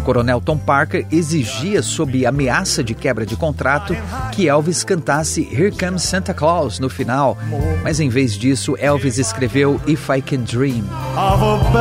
Coronel 0.04 0.40
Tom 0.40 0.56
Parker 0.56 1.04
exigia, 1.10 1.82
sob 1.82 2.24
ameaça 2.24 2.84
de 2.84 2.94
quebra 2.94 3.26
de 3.26 3.34
contrato, 3.34 3.96
que 4.30 4.46
Elvis 4.46 4.84
cantasse 4.84 5.42
Here 5.52 5.72
Comes 5.72 6.04
Santa 6.04 6.32
Claus 6.32 6.78
no 6.78 6.88
final, 6.88 7.36
mas 7.82 7.98
em 7.98 8.08
vez 8.08 8.34
disso, 8.34 8.76
Elvis 8.78 9.18
escreveu 9.18 9.80
If 9.88 10.08
I 10.08 10.22
Can 10.22 10.42
Dream, 10.42 10.84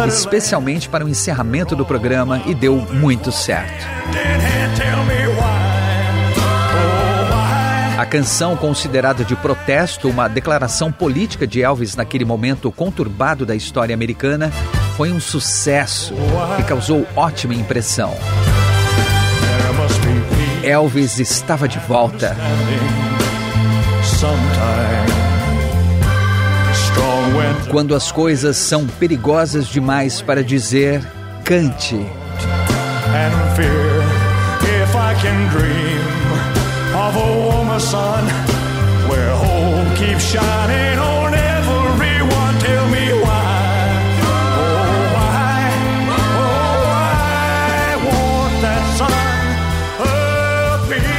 especialmente 0.07 0.89
para 0.89 1.05
o 1.05 1.09
encerramento 1.09 1.75
do 1.75 1.85
programa 1.85 2.41
e 2.47 2.55
deu 2.55 2.77
muito 2.91 3.31
certo. 3.31 3.85
A 7.99 8.05
canção, 8.05 8.55
considerada 8.55 9.25
de 9.25 9.35
protesto, 9.35 10.07
uma 10.07 10.29
declaração 10.29 10.89
política 10.89 11.45
de 11.45 11.61
Elvis 11.61 11.97
naquele 11.97 12.23
momento 12.23 12.71
conturbado 12.71 13.45
da 13.45 13.53
história 13.57 13.93
americana, 13.93 14.49
foi 14.95 15.11
um 15.11 15.19
sucesso 15.19 16.13
e 16.57 16.63
causou 16.63 17.05
ótima 17.13 17.53
impressão. 17.53 18.15
Elvis 20.63 21.19
estava 21.19 21.67
de 21.67 21.77
volta. 21.79 22.37
Quando 27.69 27.93
as 27.93 28.13
coisas 28.13 28.55
são 28.55 28.87
perigosas 28.87 29.67
demais 29.67 30.21
para 30.21 30.41
dizer, 30.41 31.05
cante. 31.43 31.97
and 31.97 33.55
fear. 33.57 33.99
If 34.83 34.95
I 34.95 35.13
can 35.21 35.49
dream 35.49 35.99
of 36.95 37.17
a 37.17 37.48
woman, 37.69 37.79
son, 37.79 38.23
where 39.09 39.31
hope 39.35 39.97
keeps 39.97 40.23
shining 40.23 40.99
on 40.99 41.33
everyone. 41.33 42.59
Tell 42.59 42.87
me 42.89 43.11
why. 43.23 43.47
Oh, 44.21 45.13
why? 45.15 45.71
Oh, 46.09 46.73
why 46.87 47.95
won't 48.05 48.55
that 48.63 48.83
sun 48.97 49.13
appear? 50.83 51.13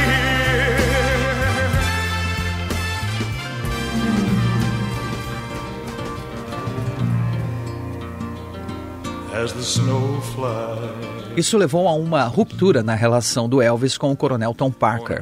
As 9.33 9.53
the 9.53 9.63
snow 9.63 10.19
flies. 10.21 11.00
Isso 11.41 11.57
levou 11.57 11.87
a 11.87 11.93
uma 11.93 12.25
ruptura 12.25 12.83
na 12.83 12.93
relação 12.93 13.49
do 13.49 13.63
Elvis 13.63 13.97
com 13.97 14.11
o 14.11 14.15
coronel 14.15 14.53
Tom 14.53 14.69
Parker. 14.69 15.21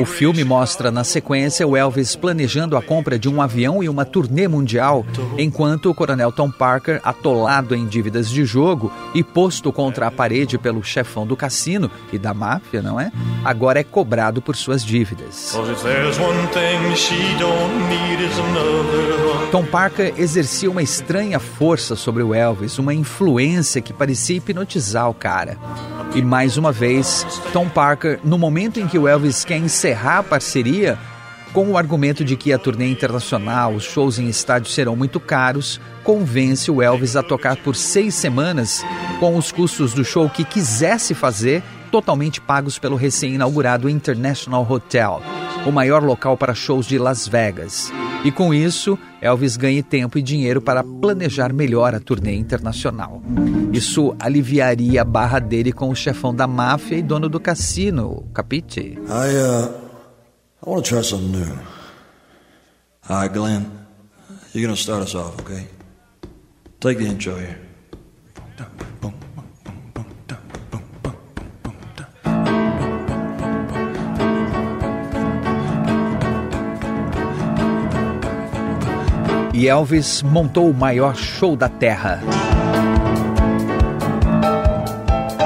O 0.00 0.04
filme 0.04 0.42
mostra 0.42 0.90
na 0.90 1.04
sequência 1.04 1.64
o 1.64 1.76
Elvis 1.76 2.16
planejando 2.16 2.76
a 2.76 2.82
compra 2.82 3.16
de 3.16 3.28
um 3.28 3.40
avião 3.40 3.80
e 3.80 3.88
uma 3.88 4.04
turnê 4.04 4.48
mundial, 4.48 5.06
enquanto 5.38 5.88
o 5.88 5.94
coronel 5.94 6.32
Tom 6.32 6.50
Parker, 6.50 7.00
atolado 7.04 7.72
em 7.72 7.86
dívidas 7.86 8.28
de 8.28 8.44
jogo 8.44 8.92
e 9.14 9.22
posto 9.22 9.72
contra 9.72 10.08
a 10.08 10.10
parede 10.10 10.58
pelo 10.58 10.82
chefão 10.82 11.24
do 11.24 11.36
cassino 11.36 11.88
e 12.12 12.18
da 12.18 12.34
máfia, 12.34 12.82
não 12.82 12.98
é? 12.98 13.12
Agora 13.44 13.78
é 13.78 13.84
cobrado 13.84 14.42
por 14.42 14.56
suas 14.56 14.84
dívidas. 14.84 15.52
Tom 19.52 19.64
Parker 19.64 20.14
exercia 20.18 20.68
uma 20.68 20.82
estranha 20.82 21.38
força 21.38 21.94
sobre 21.94 22.24
o 22.24 22.34
Elvis, 22.34 22.76
uma 22.80 22.92
influência 22.92 23.80
que 23.80 23.92
parecia 23.92 24.38
hipnotizar 24.38 25.08
o 25.08 25.14
cara. 25.14 25.43
E 26.14 26.22
mais 26.22 26.56
uma 26.56 26.72
vez, 26.72 27.26
Tom 27.52 27.68
Parker, 27.68 28.20
no 28.24 28.38
momento 28.38 28.80
em 28.80 28.86
que 28.86 28.98
o 28.98 29.08
Elvis 29.08 29.44
quer 29.44 29.58
encerrar 29.58 30.18
a 30.18 30.22
parceria, 30.22 30.98
com 31.52 31.68
o 31.68 31.78
argumento 31.78 32.24
de 32.24 32.36
que 32.36 32.52
a 32.52 32.58
turnê 32.58 32.88
internacional, 32.88 33.74
os 33.74 33.84
shows 33.84 34.18
em 34.18 34.28
estádios 34.28 34.74
serão 34.74 34.96
muito 34.96 35.20
caros, 35.20 35.80
convence 36.02 36.68
o 36.70 36.82
Elvis 36.82 37.14
a 37.14 37.22
tocar 37.22 37.56
por 37.56 37.76
seis 37.76 38.14
semanas, 38.14 38.84
com 39.20 39.36
os 39.36 39.52
custos 39.52 39.94
do 39.94 40.04
show 40.04 40.28
que 40.28 40.44
quisesse 40.44 41.14
fazer 41.14 41.62
totalmente 41.92 42.40
pagos 42.40 42.76
pelo 42.76 42.96
recém-inaugurado 42.96 43.88
International 43.88 44.66
Hotel, 44.68 45.22
o 45.66 45.72
maior 45.72 46.02
local 46.02 46.36
para 46.36 46.54
shows 46.54 46.86
de 46.86 46.98
Las 46.98 47.26
Vegas. 47.26 47.92
E 48.24 48.30
com 48.30 48.54
isso, 48.54 48.98
Elvis 49.20 49.56
ganha 49.56 49.82
tempo 49.82 50.18
e 50.18 50.22
dinheiro 50.22 50.60
para 50.60 50.82
planejar 50.82 51.52
melhor 51.52 51.94
a 51.94 52.00
turnê 52.00 52.34
internacional. 52.34 53.22
Isso 53.72 54.14
aliviaria 54.18 55.02
a 55.02 55.04
barra 55.04 55.38
dele 55.38 55.72
com 55.72 55.90
o 55.90 55.94
chefão 55.94 56.34
da 56.34 56.46
máfia 56.46 56.96
e 56.96 57.02
dono 57.02 57.28
do 57.28 57.40
cassino, 57.40 58.26
Capite. 58.32 58.80
I, 58.80 58.96
uh, 58.96 59.70
I 60.62 60.70
want 60.70 60.84
to 60.84 60.94
try 60.94 61.02
something 61.02 61.32
new. 61.32 61.58
All 63.08 63.20
right, 63.20 63.32
Glenn, 63.32 63.66
you're 64.54 64.68
to 64.68 64.76
start 64.76 65.02
us 65.02 65.14
off, 65.14 65.38
okay? 65.42 65.66
Take 66.80 66.98
the 66.98 67.06
intro 67.06 67.36
here. 67.36 67.64
E 79.54 79.68
Elvis 79.68 80.20
montou 80.20 80.68
o 80.68 80.74
maior 80.74 81.14
show 81.14 81.54
da 81.54 81.68
terra. 81.68 82.20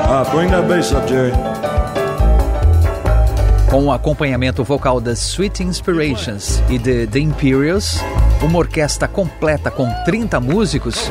Right, 0.09 0.31
bring 0.35 0.49
that 0.49 0.67
bass 0.67 0.93
up, 0.93 1.07
Jerry. 1.07 1.31
Com 3.71 3.85
o 3.85 3.93
acompanhamento 3.93 4.65
vocal 4.65 4.99
das 4.99 5.19
Sweet 5.19 5.63
Inspirations 5.63 6.63
e 6.71 6.79
de 6.79 7.07
The 7.07 7.19
Imperials, 7.19 7.99
uma 8.41 8.59
orquestra 8.59 9.07
completa 9.07 9.71
com 9.71 9.87
30 10.07 10.41
músicos, 10.41 11.11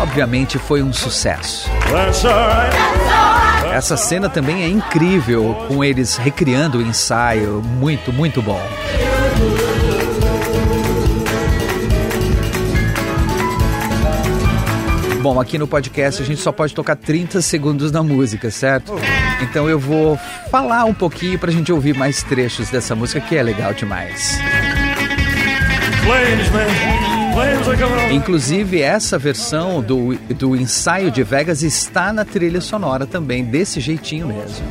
obviamente 0.00 0.58
foi 0.58 0.82
um 0.82 0.94
sucesso. 0.94 1.68
Essa 3.70 3.98
cena 3.98 4.30
também 4.30 4.62
é 4.62 4.66
incrível, 4.66 5.54
com 5.68 5.84
eles 5.84 6.16
recriando 6.16 6.78
o 6.78 6.82
ensaio, 6.82 7.62
muito, 7.78 8.10
muito 8.10 8.40
bom. 8.40 8.60
Bom, 15.22 15.38
aqui 15.38 15.58
no 15.58 15.68
podcast 15.68 16.22
a 16.22 16.24
gente 16.24 16.40
só 16.40 16.50
pode 16.50 16.74
tocar 16.74 16.96
30 16.96 17.42
segundos 17.42 17.92
da 17.92 18.02
música, 18.02 18.50
certo? 18.50 18.94
Então 19.42 19.68
eu 19.68 19.78
vou 19.78 20.18
falar 20.50 20.86
um 20.86 20.94
pouquinho 20.94 21.38
pra 21.38 21.52
gente 21.52 21.70
ouvir 21.70 21.94
mais 21.94 22.22
trechos 22.22 22.70
dessa 22.70 22.94
música 22.94 23.20
que 23.20 23.36
é 23.36 23.42
legal 23.42 23.74
demais. 23.74 24.38
Flames, 26.04 26.50
man. 26.50 28.10
Inclusive, 28.10 28.80
essa 28.80 29.18
versão 29.18 29.82
do, 29.82 30.14
do 30.34 30.56
ensaio 30.56 31.10
de 31.10 31.22
Vegas 31.22 31.62
está 31.62 32.12
na 32.12 32.24
trilha 32.24 32.60
sonora 32.60 33.06
também, 33.06 33.44
desse 33.44 33.78
jeitinho 33.78 34.26
mesmo. 34.26 34.66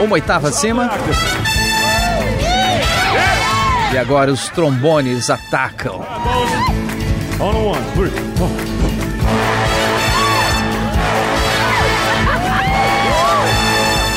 Uma 0.00 0.12
oitava 0.12 0.48
acima. 0.48 0.90
E 3.96 3.98
agora 3.98 4.30
os 4.30 4.50
trombones 4.50 5.30
atacam. 5.30 6.04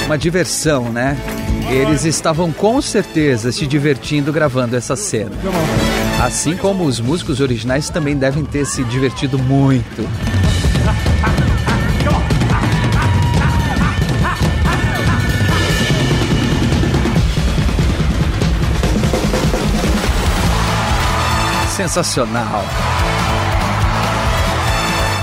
Uma 0.05 0.17
diversão, 0.17 0.91
né? 0.91 1.15
Eles 1.71 2.03
estavam 2.03 2.51
com 2.51 2.81
certeza 2.81 3.53
se 3.53 3.65
divertindo 3.65 4.33
gravando 4.33 4.75
essa 4.75 4.97
cena. 4.97 5.31
Assim 6.21 6.57
como 6.57 6.83
os 6.83 6.99
músicos 6.99 7.39
originais 7.39 7.89
também 7.89 8.17
devem 8.17 8.43
ter 8.43 8.65
se 8.65 8.83
divertido 8.83 9.39
muito. 9.39 10.05
Sensacional. 21.89 22.63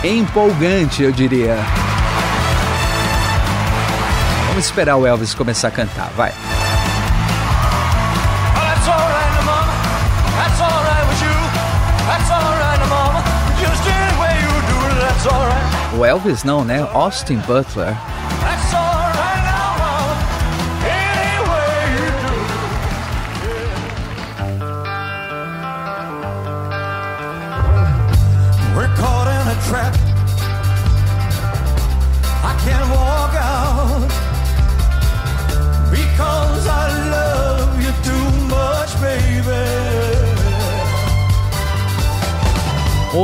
Empolgante, 0.03 1.05
eu 1.05 1.13
diria. 1.13 1.57
Vamos 4.49 4.65
esperar 4.65 4.97
o 4.97 5.07
Elvis 5.07 5.33
começar 5.33 5.69
a 5.69 5.71
cantar, 5.71 6.11
vai. 6.17 6.33
O 15.97 16.05
Elvis 16.05 16.43
não, 16.43 16.65
né? 16.65 16.85
Austin 16.93 17.37
Butler. 17.47 17.97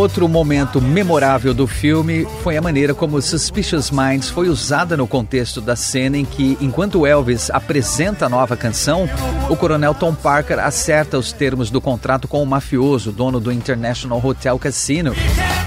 Outro 0.02 0.28
momento 0.28 0.82
memorável 0.82 1.54
do 1.54 1.64
filme 1.64 2.26
foi 2.42 2.56
a 2.56 2.60
maneira 2.60 2.92
como 2.92 3.22
Suspicious 3.22 3.92
Minds 3.92 4.28
foi 4.28 4.48
usada 4.48 4.96
no 4.96 5.06
contexto 5.06 5.60
da 5.60 5.76
cena 5.76 6.18
em 6.18 6.24
que, 6.24 6.58
enquanto 6.60 7.06
Elvis 7.06 7.50
apresenta 7.50 8.26
a 8.26 8.28
nova 8.28 8.56
canção, 8.56 9.08
o 9.48 9.54
coronel 9.54 9.94
Tom 9.94 10.12
Parker 10.12 10.58
acerta 10.58 11.16
os 11.16 11.30
termos 11.30 11.70
do 11.70 11.80
contrato 11.80 12.26
com 12.26 12.42
o 12.42 12.46
mafioso, 12.46 13.12
dono 13.12 13.38
do 13.38 13.52
International 13.52 14.20
Hotel 14.20 14.58
Casino, 14.58 15.14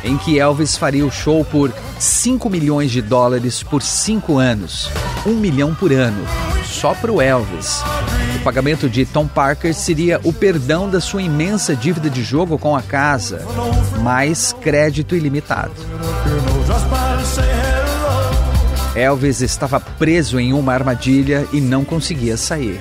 em 0.04 0.18
que 0.18 0.38
Elvis 0.38 0.76
faria 0.76 1.06
o 1.06 1.12
show 1.12 1.46
por 1.46 1.72
5 1.98 2.50
milhões 2.50 2.92
de 2.92 3.02
dólares 3.02 3.64
por 3.64 3.82
5 3.82 4.38
anos, 4.38 4.92
1 5.26 5.34
milhão 5.36 5.74
por 5.74 5.94
ano, 5.94 6.28
só 6.66 6.94
para 6.94 7.10
o 7.10 7.22
Elvis. 7.22 7.82
Pagamento 8.46 8.88
de 8.88 9.08
Tom 9.08 9.26
Parker 9.26 9.74
seria 9.74 10.22
o 10.24 10.32
perdão 10.32 10.88
da 10.88 11.02
sua 11.02 11.24
imensa 11.24 11.76
dívida 11.76 12.12
de 12.12 12.24
jogo 12.24 12.60
com 12.60 12.76
a 12.76 12.82
casa, 12.84 13.42
mais 14.04 14.54
crédito 14.54 15.16
ilimitado. 15.16 15.74
Elvis 18.96 19.42
estava 19.42 19.80
preso 19.80 20.40
em 20.40 20.54
uma 20.54 20.74
armadilha 20.76 21.48
e 21.52 21.60
não 21.60 21.84
conseguia 21.84 22.38
sair. 22.38 22.80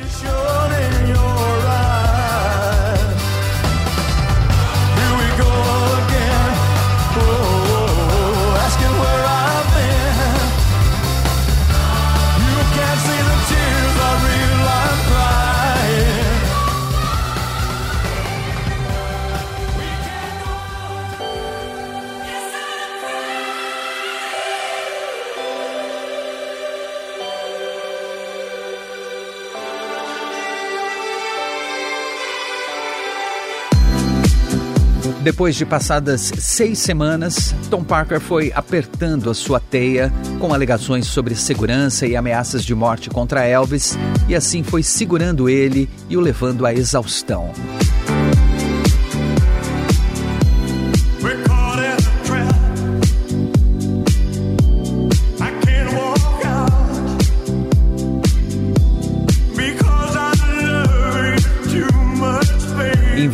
Depois 35.24 35.56
de 35.56 35.64
passadas 35.64 36.30
seis 36.38 36.78
semanas, 36.78 37.54
Tom 37.70 37.82
Parker 37.82 38.20
foi 38.20 38.52
apertando 38.54 39.30
a 39.30 39.34
sua 39.34 39.58
teia 39.58 40.12
com 40.38 40.52
alegações 40.52 41.06
sobre 41.06 41.34
segurança 41.34 42.06
e 42.06 42.14
ameaças 42.14 42.62
de 42.62 42.74
morte 42.74 43.08
contra 43.08 43.46
Elvis, 43.46 43.96
e 44.28 44.34
assim 44.34 44.62
foi 44.62 44.82
segurando 44.82 45.48
ele 45.48 45.88
e 46.10 46.16
o 46.18 46.20
levando 46.20 46.66
à 46.66 46.74
exaustão. 46.74 47.50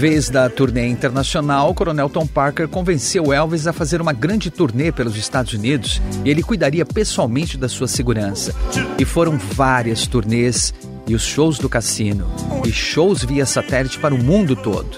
Vez 0.00 0.30
da 0.30 0.48
turnê 0.48 0.86
internacional, 0.86 1.68
o 1.68 1.74
coronel 1.74 2.08
Tom 2.08 2.26
Parker 2.26 2.66
convenceu 2.66 3.34
Elvis 3.34 3.66
a 3.66 3.72
fazer 3.72 4.00
uma 4.00 4.14
grande 4.14 4.50
turnê 4.50 4.90
pelos 4.90 5.14
Estados 5.14 5.52
Unidos 5.52 6.00
e 6.24 6.30
ele 6.30 6.42
cuidaria 6.42 6.86
pessoalmente 6.86 7.58
da 7.58 7.68
sua 7.68 7.86
segurança. 7.86 8.54
E 8.98 9.04
foram 9.04 9.36
várias 9.36 10.06
turnês 10.06 10.72
e 11.06 11.14
os 11.14 11.20
shows 11.20 11.58
do 11.58 11.68
cassino 11.68 12.26
e 12.64 12.72
shows 12.72 13.22
via 13.22 13.44
satélite 13.44 13.98
para 13.98 14.14
o 14.14 14.18
mundo 14.18 14.56
todo. 14.56 14.96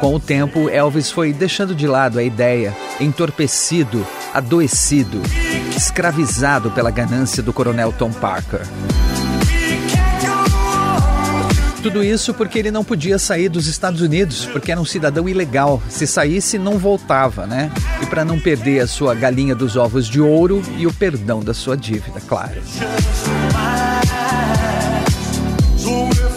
Com 0.00 0.16
o 0.16 0.18
tempo, 0.18 0.68
Elvis 0.68 1.08
foi 1.08 1.32
deixando 1.32 1.72
de 1.72 1.86
lado 1.86 2.18
a 2.18 2.22
ideia, 2.24 2.76
entorpecido, 2.98 4.04
adoecido, 4.34 5.22
escravizado 5.76 6.72
pela 6.72 6.90
ganância 6.90 7.44
do 7.44 7.52
coronel 7.52 7.92
Tom 7.96 8.10
Parker. 8.10 8.62
Tudo 11.86 12.02
isso 12.02 12.34
porque 12.34 12.58
ele 12.58 12.72
não 12.72 12.82
podia 12.82 13.16
sair 13.16 13.48
dos 13.48 13.68
Estados 13.68 14.00
Unidos, 14.00 14.44
porque 14.46 14.72
era 14.72 14.80
um 14.80 14.84
cidadão 14.84 15.28
ilegal. 15.28 15.80
Se 15.88 16.04
saísse, 16.04 16.58
não 16.58 16.78
voltava, 16.78 17.46
né? 17.46 17.70
E 18.02 18.06
para 18.06 18.24
não 18.24 18.40
perder 18.40 18.80
a 18.80 18.88
sua 18.88 19.14
galinha 19.14 19.54
dos 19.54 19.76
ovos 19.76 20.08
de 20.08 20.20
ouro 20.20 20.60
e 20.76 20.84
o 20.84 20.92
perdão 20.92 21.38
da 21.44 21.54
sua 21.54 21.76
dívida, 21.76 22.20
claro. 22.26 22.60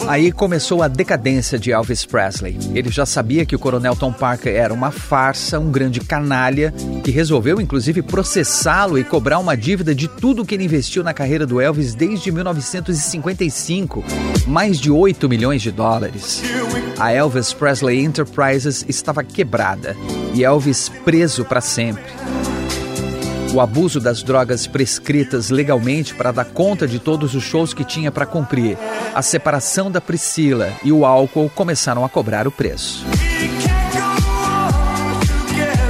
Aí 0.10 0.32
começou 0.32 0.82
a 0.82 0.88
decadência 0.88 1.60
de 1.60 1.72
Elvis 1.72 2.04
Presley. 2.04 2.58
Ele 2.74 2.90
já 2.90 3.06
sabia 3.06 3.46
que 3.46 3.56
o 3.56 3.60
coronel 3.60 3.96
Tom 3.96 4.12
Parker 4.12 4.52
era 4.52 4.74
uma 4.74 4.90
farsa, 4.90 5.60
um 5.60 5.70
grande 5.70 6.00
canalha, 6.00 6.74
que 7.04 7.12
resolveu 7.12 7.62
inclusive 7.62 8.02
processá-lo 8.02 8.98
e 8.98 9.04
cobrar 9.04 9.38
uma 9.38 9.56
dívida 9.56 9.94
de 9.94 10.08
tudo 10.08 10.44
que 10.44 10.56
ele 10.56 10.64
investiu 10.64 11.04
na 11.04 11.14
carreira 11.14 11.46
do 11.46 11.62
Elvis 11.62 11.94
desde 11.94 12.32
1955, 12.32 14.04
mais 14.48 14.80
de 14.80 14.90
8 14.90 15.30
milhões 15.30 15.62
de 15.62 15.72
dólares. 15.72 16.42
A 16.98 17.12
Elvis 17.12 17.54
Presley 17.54 18.04
Enterprises 18.04 18.84
estava 18.90 19.24
quebrada 19.24 19.96
e 20.34 20.44
Elvis 20.44 20.90
preso 21.06 21.46
para 21.46 21.62
sempre. 21.62 22.12
O 23.54 23.60
abuso 23.60 24.00
das 24.00 24.22
drogas 24.22 24.68
prescritas 24.68 25.50
legalmente 25.50 26.14
para 26.14 26.32
dar 26.32 26.46
conta 26.46 26.88
de 26.88 27.00
todos 27.00 27.34
os 27.34 27.44
shows 27.44 27.74
que 27.74 27.84
tinha 27.84 28.12
para 28.12 28.26
cumprir, 28.26 28.78
a 29.14 29.22
separação 29.24 29.90
da 29.90 30.00
Priscila 30.00 30.72
e 30.84 30.92
o 30.92 31.04
álcool 31.04 31.50
começaram 31.50 32.06
a 32.06 32.10
cobrar 32.10 32.48
o 32.48 32.52
preço. 32.52 33.04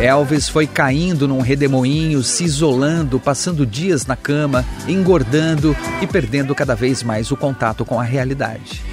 Elvis 0.02 0.48
foi 0.48 0.65
caindo 0.65 1.28
num 1.28 1.41
redemoinho, 1.41 2.24
se 2.24 2.45
isolando, 2.45 3.19
passando 3.19 3.65
dias 3.65 4.06
na 4.06 4.15
cama, 4.15 4.63
engordando 4.88 5.76
e 6.02 6.08
perdendo 6.08 6.56
cada 6.56 6.74
vez 6.74 7.04
mais 7.04 7.30
o 7.30 7.36
contato 7.36 7.84
com 7.84 8.00
a 8.00 8.04
realidade. 8.04 8.88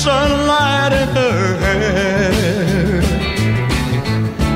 Sunlight 0.00 0.92
in 0.92 1.08
her 1.08 1.56
hair. 1.60 3.02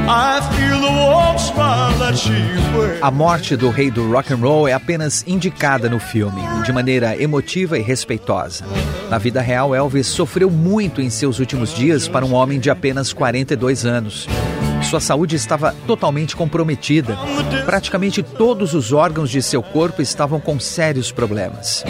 I 0.06 0.40
feel 0.54 0.80
the 0.80 0.92
warm 1.02 1.38
smile 1.38 1.98
that 1.98 2.16
she 2.16 2.32
wears. 2.76 3.00
A 3.02 3.10
morte 3.10 3.56
do 3.56 3.68
rei 3.70 3.90
do 3.90 4.10
rock 4.10 4.32
and 4.32 4.36
roll 4.36 4.66
é 4.66 4.72
apenas 4.72 5.22
indicada 5.26 5.88
no 5.88 5.98
filme, 5.98 6.40
de 6.64 6.72
maneira 6.72 7.20
emotiva 7.20 7.78
e 7.78 7.82
respeitosa. 7.82 8.64
Na 9.10 9.18
vida 9.18 9.42
real, 9.42 9.74
Elvis 9.74 10.06
sofreu 10.06 10.50
muito 10.50 11.02
em 11.02 11.10
seus 11.10 11.38
últimos 11.38 11.74
dias 11.74 12.08
para 12.08 12.24
um 12.24 12.32
homem 12.34 12.58
de 12.58 12.70
apenas 12.70 13.12
42 13.12 13.84
anos. 13.84 14.26
Sua 14.88 15.00
saúde 15.00 15.34
estava 15.34 15.74
totalmente 15.86 16.36
comprometida. 16.36 17.16
Praticamente 17.64 18.22
todos 18.22 18.74
os 18.74 18.92
órgãos 18.92 19.30
de 19.30 19.42
seu 19.42 19.62
corpo 19.62 20.00
estavam 20.00 20.38
com 20.38 20.60
sérios 20.60 21.10
problemas. 21.10 21.82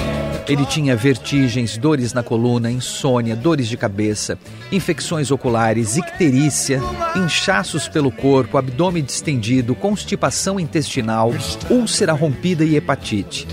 Ele 0.46 0.64
tinha 0.66 0.94
vertigens, 0.94 1.76
dores 1.78 2.12
na 2.12 2.22
coluna, 2.22 2.70
insônia, 2.70 3.34
dores 3.34 3.66
de 3.66 3.76
cabeça, 3.76 4.38
infecções 4.70 5.30
oculares, 5.30 5.96
icterícia, 5.96 6.80
inchaços 7.16 7.88
pelo 7.88 8.10
corpo, 8.10 8.58
abdômen 8.58 9.02
distendido, 9.02 9.74
constipação 9.74 10.60
intestinal, 10.60 11.32
úlcera 11.70 12.12
rompida 12.12 12.64
e 12.64 12.76
hepatite. 12.76 13.46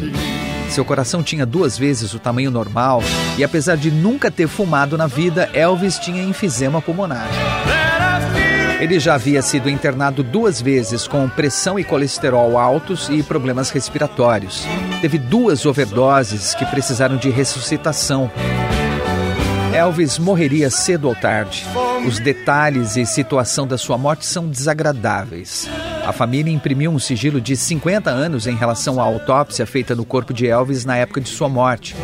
Seu 0.70 0.86
coração 0.86 1.24
tinha 1.24 1.46
duas 1.46 1.78
vezes 1.78 2.14
o 2.14 2.20
tamanho 2.20 2.52
normal 2.52 3.02
e, 3.38 3.44
apesar 3.44 3.76
de 3.76 3.90
nunca 3.90 4.30
ter 4.30 4.48
fumado 4.48 4.98
na 4.98 5.08
vida, 5.08 5.50
Elvis 5.54 5.98
tinha 5.98 6.24
enfisema 6.24 6.82
pulmonar. 6.82 7.28
Ele 8.82 9.00
já 9.00 9.13
havia 9.13 9.44
sido 9.44 9.70
internado 9.70 10.24
duas 10.24 10.60
vezes 10.60 11.08
com 11.08 11.30
pressão 11.30 11.78
e 11.78 11.84
colesterol 11.84 12.58
altos 12.58 13.10
e 13.10 13.22
problemas 13.22 13.70
respiratórios. 13.70 14.65
Teve 15.02 15.20
duas 15.20 15.67
overdoses 15.67 16.56
que 16.56 16.65
precisaram 16.65 17.15
de 17.15 17.30
ressuscitação. 17.30 18.32
Elvis 19.72 20.17
morreria 20.17 20.72
cedo 20.72 21.08
ou 21.08 21.13
tarde. 21.13 21.63
Os 22.08 22.17
detalhes 22.17 22.98
e 22.98 23.06
situação 23.06 23.67
da 23.67 23.78
sua 23.78 24.00
morte 24.00 24.26
são 24.26 24.48
desagradáveis. 24.48 25.70
A 26.06 26.12
família 26.12 26.52
imprimiu 26.52 26.92
um 26.92 27.00
sigilo 27.00 27.40
de 27.40 27.56
50 27.56 28.10
anos 28.10 28.48
em 28.48 28.56
relação 28.56 29.00
à 29.00 29.04
autópsia 29.04 29.66
feita 29.66 29.96
no 29.96 30.04
corpo 30.04 30.34
de 30.34 30.48
Elvis 30.48 30.84
na 30.84 30.98
época 30.98 31.22
de 31.22 31.30
sua 31.30 31.48
morte. 31.48 31.96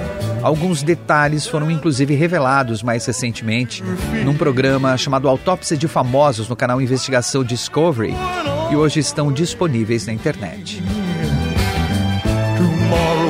Alguns 0.42 0.84
detalhes 0.84 1.48
foram 1.48 1.70
inclusive 1.72 2.14
revelados 2.16 2.84
mais 2.84 3.06
recentemente 3.06 3.84
num 4.24 4.36
programa 4.36 4.96
chamado 4.98 5.28
Autópsia 5.28 5.76
de 5.76 5.88
Famosos 5.88 6.48
no 6.48 6.56
canal 6.56 6.82
Investigação 6.82 7.44
Discovery 7.44 8.14
e 8.72 8.76
hoje 8.76 9.00
estão 9.00 9.32
disponíveis 9.32 10.06
na 10.06 10.14
internet. 10.14 10.82
Tomorrow 12.58 13.28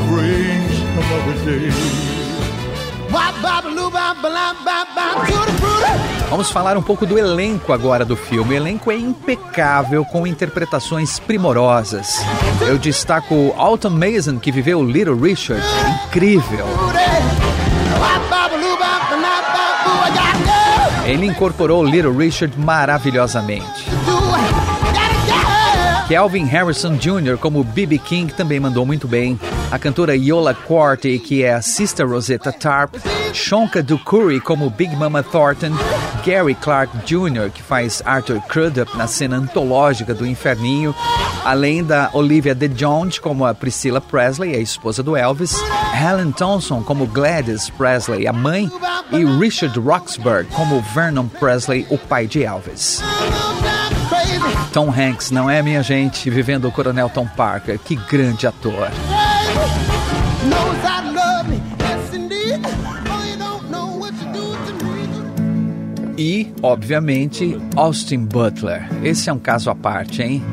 Vamos 6.30 6.52
falar 6.52 6.78
um 6.78 6.82
pouco 6.82 7.06
do 7.06 7.18
elenco 7.18 7.72
agora 7.72 8.04
do 8.04 8.18
filme. 8.18 8.54
O 8.54 8.58
elenco 8.58 8.92
é 8.92 8.98
impecável, 8.98 10.04
com 10.04 10.28
interpretações 10.28 11.20
primorosas. 11.20 12.18
Eu 12.62 12.78
destaco 12.78 13.54
Alton 13.58 13.92
Mason, 13.92 14.38
que 14.38 14.52
viveu 14.52 14.84
Little 14.84 15.16
Richard. 15.16 15.64
Incrível. 16.08 16.66
Ele 21.06 21.26
incorporou 21.26 21.86
Little 21.86 22.12
Richard 22.12 22.60
maravilhosamente. 22.60 23.88
Kelvin 26.10 26.46
Harrison 26.46 26.96
Jr. 26.96 27.38
como 27.40 27.64
B.B. 27.64 27.98
King 28.00 28.34
também 28.34 28.60
mandou 28.60 28.86
muito 28.86 29.08
bem. 29.08 29.40
A 29.70 29.78
cantora 29.78 30.16
Yola 30.16 30.54
Quarty, 30.54 31.20
que 31.20 31.44
é 31.44 31.54
a 31.54 31.62
Sister 31.62 32.08
Rosetta 32.08 32.54
Tarp. 32.54 32.96
Shonka 33.34 33.84
Ducurry 33.84 34.40
como 34.40 34.70
Big 34.70 34.96
Mama 34.96 35.22
Thornton. 35.22 35.72
Gary 36.26 36.56
Clark 36.56 36.92
Jr., 37.06 37.50
que 37.54 37.62
faz 37.62 38.02
Arthur 38.06 38.42
Crudup 38.48 38.96
na 38.98 39.08
cena 39.08 39.36
antológica 39.36 40.14
do 40.14 40.26
Inferninho. 40.26 40.96
Além 41.44 41.84
da 41.84 42.10
Olivia 42.14 42.56
DeJonge 42.56 43.20
como 43.20 43.46
a 43.46 43.54
Priscilla 43.54 44.00
Presley, 44.00 44.56
a 44.56 44.60
esposa 44.60 45.04
do 45.04 45.18
Elvis. 45.18 45.62
Helen 45.94 46.32
Thompson 46.32 46.82
como 46.82 47.06
Gladys 47.06 47.70
Presley, 47.70 48.26
a 48.26 48.34
mãe. 48.34 48.72
E 49.12 49.26
Richard 49.26 49.78
Roxburgh 49.80 50.48
como 50.54 50.82
Vernon 50.94 51.28
Presley, 51.28 51.86
o 51.90 51.98
pai 51.98 52.26
de 52.26 52.44
Elvis. 52.44 53.02
Tom 54.72 54.90
Hanks, 54.92 55.30
não 55.30 55.50
é, 55.50 55.62
minha 55.62 55.84
gente? 55.84 56.30
Vivendo 56.30 56.68
o 56.68 56.72
Coronel 56.72 57.10
Tom 57.10 57.28
Parker. 57.28 57.78
Que 57.80 57.96
grande 57.96 58.48
ator. 58.48 58.90
E, 66.18 66.52
obviamente, 66.64 67.58
Austin 67.76 68.26
Butler. 68.26 68.88
Esse 69.04 69.30
é 69.30 69.34
um 69.34 69.38
caso 69.38 69.70
à 69.70 69.76
parte, 69.76 70.24
hein? 70.24 70.44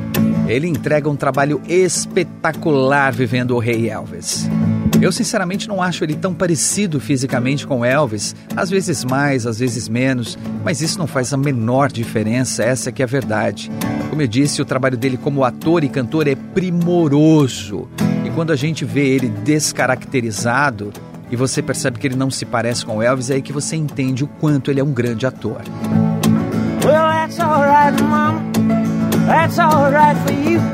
Ele 0.47 0.67
entrega 0.67 1.09
um 1.09 1.15
trabalho 1.15 1.59
espetacular 1.67 3.11
vivendo 3.11 3.55
o 3.55 3.59
Rei 3.59 3.89
Elvis. 3.89 4.47
Eu 5.01 5.11
sinceramente 5.11 5.67
não 5.67 5.81
acho 5.81 6.03
ele 6.03 6.15
tão 6.15 6.35
parecido 6.35 6.99
fisicamente 6.99 7.65
com 7.65 7.83
Elvis, 7.83 8.35
às 8.55 8.69
vezes 8.69 9.03
mais, 9.03 9.47
às 9.47 9.59
vezes 9.59 9.89
menos, 9.89 10.37
mas 10.63 10.81
isso 10.81 10.99
não 10.99 11.07
faz 11.07 11.33
a 11.33 11.37
menor 11.37 11.91
diferença, 11.91 12.63
essa 12.63 12.91
que 12.91 13.01
é 13.01 13.05
a 13.05 13.07
verdade. 13.07 13.71
Como 14.09 14.21
eu 14.21 14.27
disse, 14.27 14.61
o 14.61 14.65
trabalho 14.65 14.95
dele 14.95 15.17
como 15.17 15.43
ator 15.43 15.83
e 15.83 15.89
cantor 15.89 16.27
é 16.27 16.35
primoroso. 16.35 17.89
Quando 18.35 18.51
a 18.51 18.55
gente 18.57 18.83
vê 18.83 19.07
ele 19.07 19.29
descaracterizado 19.29 20.91
e 21.31 21.37
você 21.37 21.61
percebe 21.61 21.97
que 21.97 22.05
ele 22.05 22.17
não 22.17 22.29
se 22.29 22.45
parece 22.45 22.85
com 22.85 23.01
Elvis, 23.01 23.29
é 23.29 23.35
aí 23.35 23.41
que 23.41 23.53
você 23.53 23.77
entende 23.77 24.25
o 24.25 24.27
quanto 24.27 24.69
ele 24.69 24.81
é 24.81 24.83
um 24.83 24.91
grande 24.91 25.25
ator. 25.25 25.61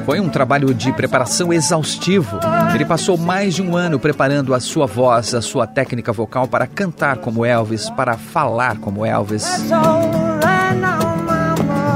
Foi 0.07 0.19
um 0.19 0.27
trabalho 0.27 0.73
de 0.73 0.91
preparação 0.91 1.53
exaustivo. 1.53 2.39
Ele 2.73 2.83
passou 2.83 3.15
mais 3.15 3.53
de 3.53 3.61
um 3.61 3.77
ano 3.77 3.99
preparando 3.99 4.55
a 4.55 4.59
sua 4.59 4.87
voz, 4.87 5.35
a 5.35 5.41
sua 5.41 5.67
técnica 5.67 6.11
vocal 6.11 6.47
para 6.47 6.65
cantar 6.65 7.17
como 7.17 7.45
Elvis, 7.45 7.91
para 7.91 8.17
falar 8.17 8.79
como 8.79 9.05
Elvis. 9.05 9.45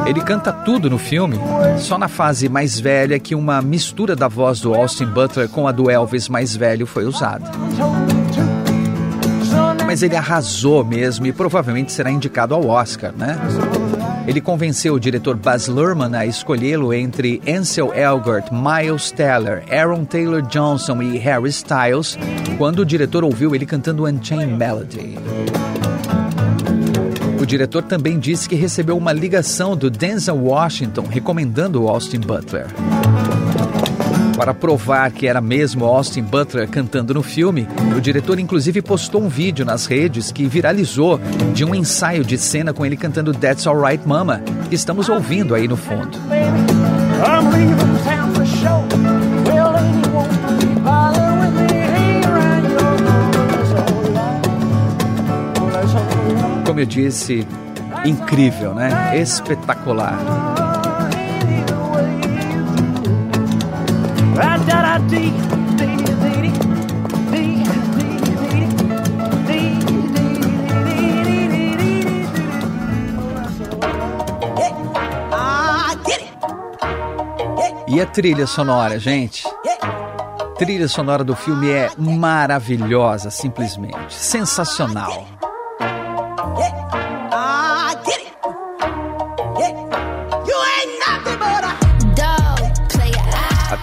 Ele 0.05 0.21
canta 0.21 0.53
tudo 0.53 0.89
no 0.89 0.97
filme, 0.97 1.35
só 1.79 1.97
na 1.97 2.07
fase 2.07 2.47
mais 2.47 2.79
velha 2.79 3.17
que 3.17 3.33
uma 3.33 3.61
mistura 3.61 4.15
da 4.15 4.27
voz 4.27 4.59
do 4.59 4.73
Austin 4.73 5.07
Butler 5.07 5.49
com 5.49 5.67
a 5.67 5.71
do 5.71 5.89
Elvis 5.89 6.29
mais 6.29 6.55
velho 6.55 6.85
foi 6.85 7.05
usada. 7.05 7.51
Mas 9.85 10.03
ele 10.03 10.15
arrasou 10.15 10.83
mesmo 10.83 11.25
e 11.25 11.31
provavelmente 11.31 11.91
será 11.91 12.11
indicado 12.11 12.53
ao 12.53 12.67
Oscar, 12.67 13.13
né? 13.17 13.37
Ele 14.27 14.41
convenceu 14.41 14.95
o 14.95 14.99
diretor 14.99 15.35
Baz 15.35 15.67
Luhrmann 15.67 16.15
a 16.15 16.25
escolhê-lo 16.25 16.93
entre 16.93 17.41
Ansel 17.47 17.93
Elgort, 17.93 18.51
Miles 18.51 19.11
Teller, 19.11 19.63
Aaron 19.71 20.03
Taylor 20.03 20.41
Johnson 20.41 21.01
e 21.01 21.17
Harry 21.17 21.49
Styles 21.49 22.17
quando 22.57 22.79
o 22.79 22.85
diretor 22.85 23.23
ouviu 23.23 23.53
ele 23.53 23.65
cantando 23.65 24.05
Unchained 24.05 24.53
Melody. 24.53 25.17
O 27.45 27.47
diretor 27.47 27.83
também 27.83 28.17
disse 28.17 28.49
que 28.49 28.55
recebeu 28.55 28.97
uma 28.97 29.13
ligação 29.13 29.77
do 29.77 29.87
Denzel 29.87 30.35
Washington 30.35 31.03
recomendando 31.07 31.87
Austin 31.87 32.19
Butler. 32.19 32.65
Para 34.35 34.51
provar 34.51 35.11
que 35.11 35.27
era 35.27 35.39
mesmo 35.39 35.85
Austin 35.85 36.23
Butler 36.23 36.67
cantando 36.67 37.13
no 37.13 37.21
filme, 37.21 37.67
o 37.95 38.01
diretor 38.01 38.39
inclusive 38.39 38.81
postou 38.81 39.21
um 39.21 39.29
vídeo 39.29 39.63
nas 39.63 39.85
redes 39.85 40.31
que 40.31 40.47
viralizou 40.47 41.19
de 41.53 41.63
um 41.63 41.75
ensaio 41.75 42.25
de 42.25 42.35
cena 42.35 42.73
com 42.73 42.83
ele 42.83 42.97
cantando 42.97 43.31
That's 43.31 43.67
Alright 43.67 44.07
Mama, 44.07 44.41
que 44.67 44.73
estamos 44.73 45.07
ouvindo 45.07 45.53
aí 45.53 45.67
no 45.67 45.77
fundo. 45.77 46.17
Como 56.75 56.83
eu 56.83 56.87
disse, 56.87 57.47
incrível, 58.03 58.75
né? 58.75 59.17
Espetacular. 59.17 60.19
E 77.87 78.01
a 78.01 78.05
trilha 78.05 78.45
sonora, 78.45 78.99
gente? 78.99 79.47
Trilha 80.57 80.89
sonora 80.89 81.23
do 81.23 81.37
filme 81.37 81.69
é 81.71 81.89
maravilhosa, 81.97 83.31
simplesmente. 83.31 84.13
Sensacional. 84.13 85.34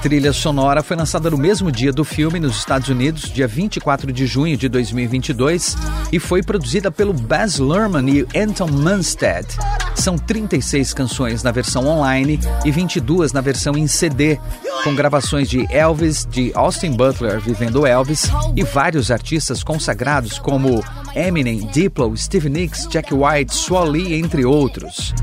Trilha 0.02 0.32
sonora 0.32 0.82
foi 0.82 0.96
lançada 0.96 1.30
no 1.30 1.38
mesmo 1.38 1.70
dia 1.70 1.92
do 1.92 2.04
filme 2.04 2.40
nos 2.40 2.56
Estados 2.56 2.88
Unidos, 2.88 3.30
dia 3.30 3.46
24 3.46 4.12
de 4.12 4.26
junho 4.26 4.56
de 4.56 4.68
2022, 4.68 5.76
e 6.10 6.18
foi 6.18 6.42
produzida 6.42 6.90
pelo 6.90 7.12
Baz 7.12 7.58
Luhrmann 7.58 8.08
e 8.08 8.26
Anton 8.36 8.66
Munstead. 8.66 9.46
São 9.94 10.18
36 10.18 10.92
canções 10.92 11.44
na 11.44 11.52
versão 11.52 11.86
online 11.86 12.40
e 12.64 12.70
22 12.72 13.32
na 13.32 13.40
versão 13.40 13.74
em 13.78 13.86
CD, 13.86 14.40
com 14.82 14.92
gravações 14.92 15.48
de 15.48 15.72
Elvis, 15.72 16.26
de 16.28 16.50
Austin 16.52 16.90
Butler 16.96 17.40
vivendo 17.40 17.86
Elvis 17.86 18.28
e 18.56 18.64
vários 18.64 19.08
artistas 19.12 19.62
consagrados 19.62 20.36
como 20.36 20.82
Eminem, 21.14 21.66
Diplo, 21.72 22.16
Stevie 22.16 22.48
Nicks, 22.48 22.86
Jack 22.88 23.12
White, 23.12 23.54
Swae 23.54 23.88
Lee, 23.88 24.14
entre 24.14 24.44
outros. 24.44 25.14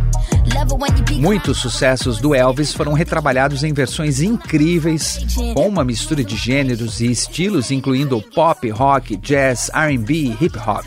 Muitos 1.17 1.60
sucessos 1.60 2.19
do 2.19 2.34
Elvis 2.34 2.73
foram 2.73 2.93
retrabalhados 2.93 3.63
em 3.63 3.73
versões 3.73 4.21
incríveis, 4.21 5.19
com 5.54 5.67
uma 5.67 5.84
mistura 5.84 6.23
de 6.23 6.36
gêneros 6.36 7.02
e 7.02 7.12
estilos, 7.12 7.71
incluindo 7.71 8.21
pop, 8.34 8.69
rock, 8.69 9.15
jazz, 9.17 9.69
R&B 9.73 10.13
e 10.13 10.38
hip 10.41 10.58
hop. 10.58 10.86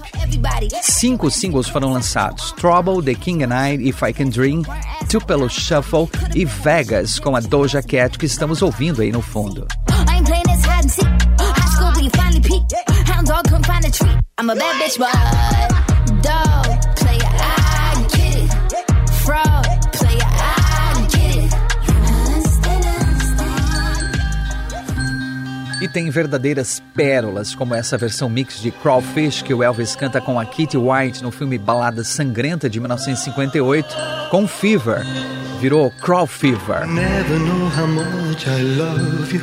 Cinco 0.83 1.31
singles 1.31 1.69
foram 1.69 1.93
lançados: 1.93 2.53
Trouble, 2.53 3.03
The 3.03 3.15
King 3.15 3.45
and 3.45 3.55
I, 3.55 3.89
If 3.89 4.03
I 4.03 4.13
Can 4.13 4.31
Dream, 4.31 4.63
Tupelo 5.09 5.49
Shuffle 5.49 6.09
e 6.35 6.45
Vegas, 6.45 7.19
com 7.19 7.37
a 7.37 7.41
Doja 7.41 7.83
Cat 7.83 8.19
que 8.19 8.27
estamos 8.27 8.63
ouvindo 8.63 9.03
aí 9.03 9.13
no 9.13 9.23
fundo. 9.23 9.67
I'm 14.43 14.51
a 14.51 14.57
bad 14.57 14.75
bitch, 14.75 14.99
but 14.99 15.07
dog 16.21 16.67
player, 16.97 17.21
I 17.23 18.05
get 18.11 18.35
it. 18.43 18.51
Fraud 19.23 19.65
player, 19.93 20.21
I 20.21 21.07
get 21.09 21.45
it. 21.45 21.55
E 25.81 25.87
tem 25.87 26.11
verdadeiras 26.11 26.83
pérolas, 26.93 27.55
como 27.55 27.73
essa 27.73 27.97
versão 27.97 28.29
mix 28.29 28.61
de 28.61 28.73
Crawfish 28.73 29.43
que 29.43 29.55
o 29.55 29.63
Elvis 29.63 29.95
canta 29.95 30.21
com 30.21 30.41
a 30.41 30.45
Kitty 30.45 30.77
White 30.77 31.23
no 31.23 31.31
filme 31.31 31.57
Balada 31.57 32.03
Sangrenta 32.03 32.69
de 32.69 32.81
1958, 32.81 33.95
com 34.29 34.49
Fever. 34.49 35.07
Virou 35.61 35.89
Crawl 36.01 36.27
Fever. 36.27 36.85
Never 36.89 37.39
know 37.39 37.69
how 37.79 37.87
much 37.87 38.49
I 38.49 38.61
love 38.61 39.33
you. 39.33 39.41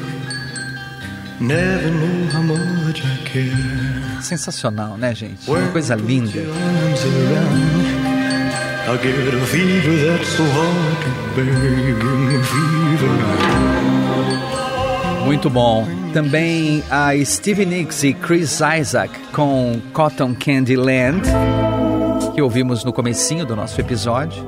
Never 1.40 1.90
know 1.90 2.28
how 2.34 2.44
much 2.44 3.02
I 3.02 3.16
care. 3.24 3.99
Sensacional, 4.22 4.98
né, 4.98 5.14
gente? 5.16 5.50
Uma 5.50 5.68
coisa 5.72 5.96
linda. 5.96 6.42
Muito 15.26 15.50
bom. 15.50 15.88
Também 16.12 16.84
a 16.90 17.12
Stevie 17.24 17.66
Nicks 17.66 18.04
e 18.04 18.14
Chris 18.14 18.60
Isaac 18.80 19.14
com 19.32 19.80
Cotton 19.94 20.34
Candy 20.34 20.76
Land, 20.76 21.22
que 22.34 22.42
ouvimos 22.42 22.84
no 22.84 22.92
comecinho 22.92 23.46
do 23.46 23.56
nosso 23.56 23.80
episódio. 23.80 24.44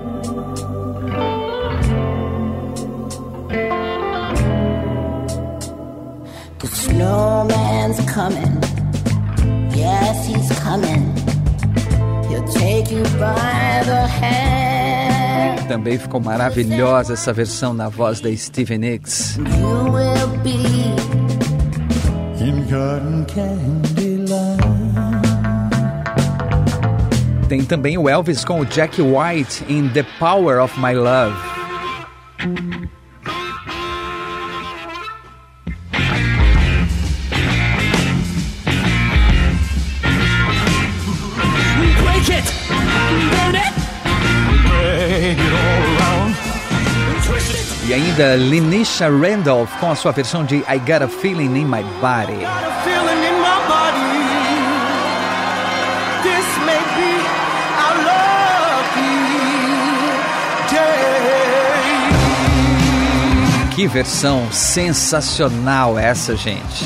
The 6.57 6.67
snowman's 6.67 7.99
coming. 8.11 8.70
Yes, 9.81 10.27
he's 10.27 10.59
coming. 10.59 11.01
He'll 12.29 12.47
take 12.49 12.91
you 12.91 13.03
by 13.17 13.81
the 13.83 14.05
hand. 14.07 15.67
Também 15.67 15.97
ficou 15.97 16.21
maravilhosa 16.21 17.13
essa 17.13 17.33
versão 17.33 17.73
na 17.73 17.89
voz 17.89 18.21
da 18.21 18.29
Stevie 18.35 18.77
Nicks. 18.77 19.37
You 19.37 19.91
will 19.91 20.27
be 20.43 20.61
In 22.43 22.63
cotton 22.65 23.25
candy 23.25 24.17
land. 24.29 24.61
Tem 27.49 27.63
também 27.65 27.97
o 27.97 28.07
Elvis 28.07 28.45
com 28.45 28.61
o 28.61 28.65
Jack 28.65 29.01
White 29.01 29.65
em 29.67 29.89
The 29.89 30.05
Power 30.19 30.61
of 30.61 30.79
My 30.79 30.93
Love. 30.93 31.50
It! 48.21 48.31
Ainda 48.31 48.35
Linisha 48.35 49.09
Randolph 49.09 49.71
com 49.79 49.89
a 49.89 49.95
sua 49.95 50.11
versão 50.11 50.45
de 50.45 50.57
I 50.57 50.77
Got 50.77 51.03
a 51.03 51.07
Feeling 51.07 51.59
in 51.59 51.65
My 51.65 51.83
Body. 51.99 52.45
Que 63.73 63.87
versão 63.87 64.51
sensacional 64.51 65.97
essa, 65.97 66.35
gente. 66.35 66.85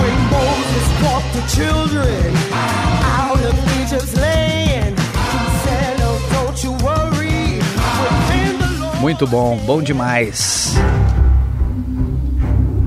When 0.00 0.16
Moses 0.30 0.88
brought 1.00 1.24
the 1.34 1.42
children 1.48 2.34
out 3.04 3.38
of 3.44 3.82
Egypt's 3.82 4.14
land, 4.14 4.47
Muito 9.00 9.26
bom, 9.26 9.56
bom 9.58 9.80
demais. 9.80 10.74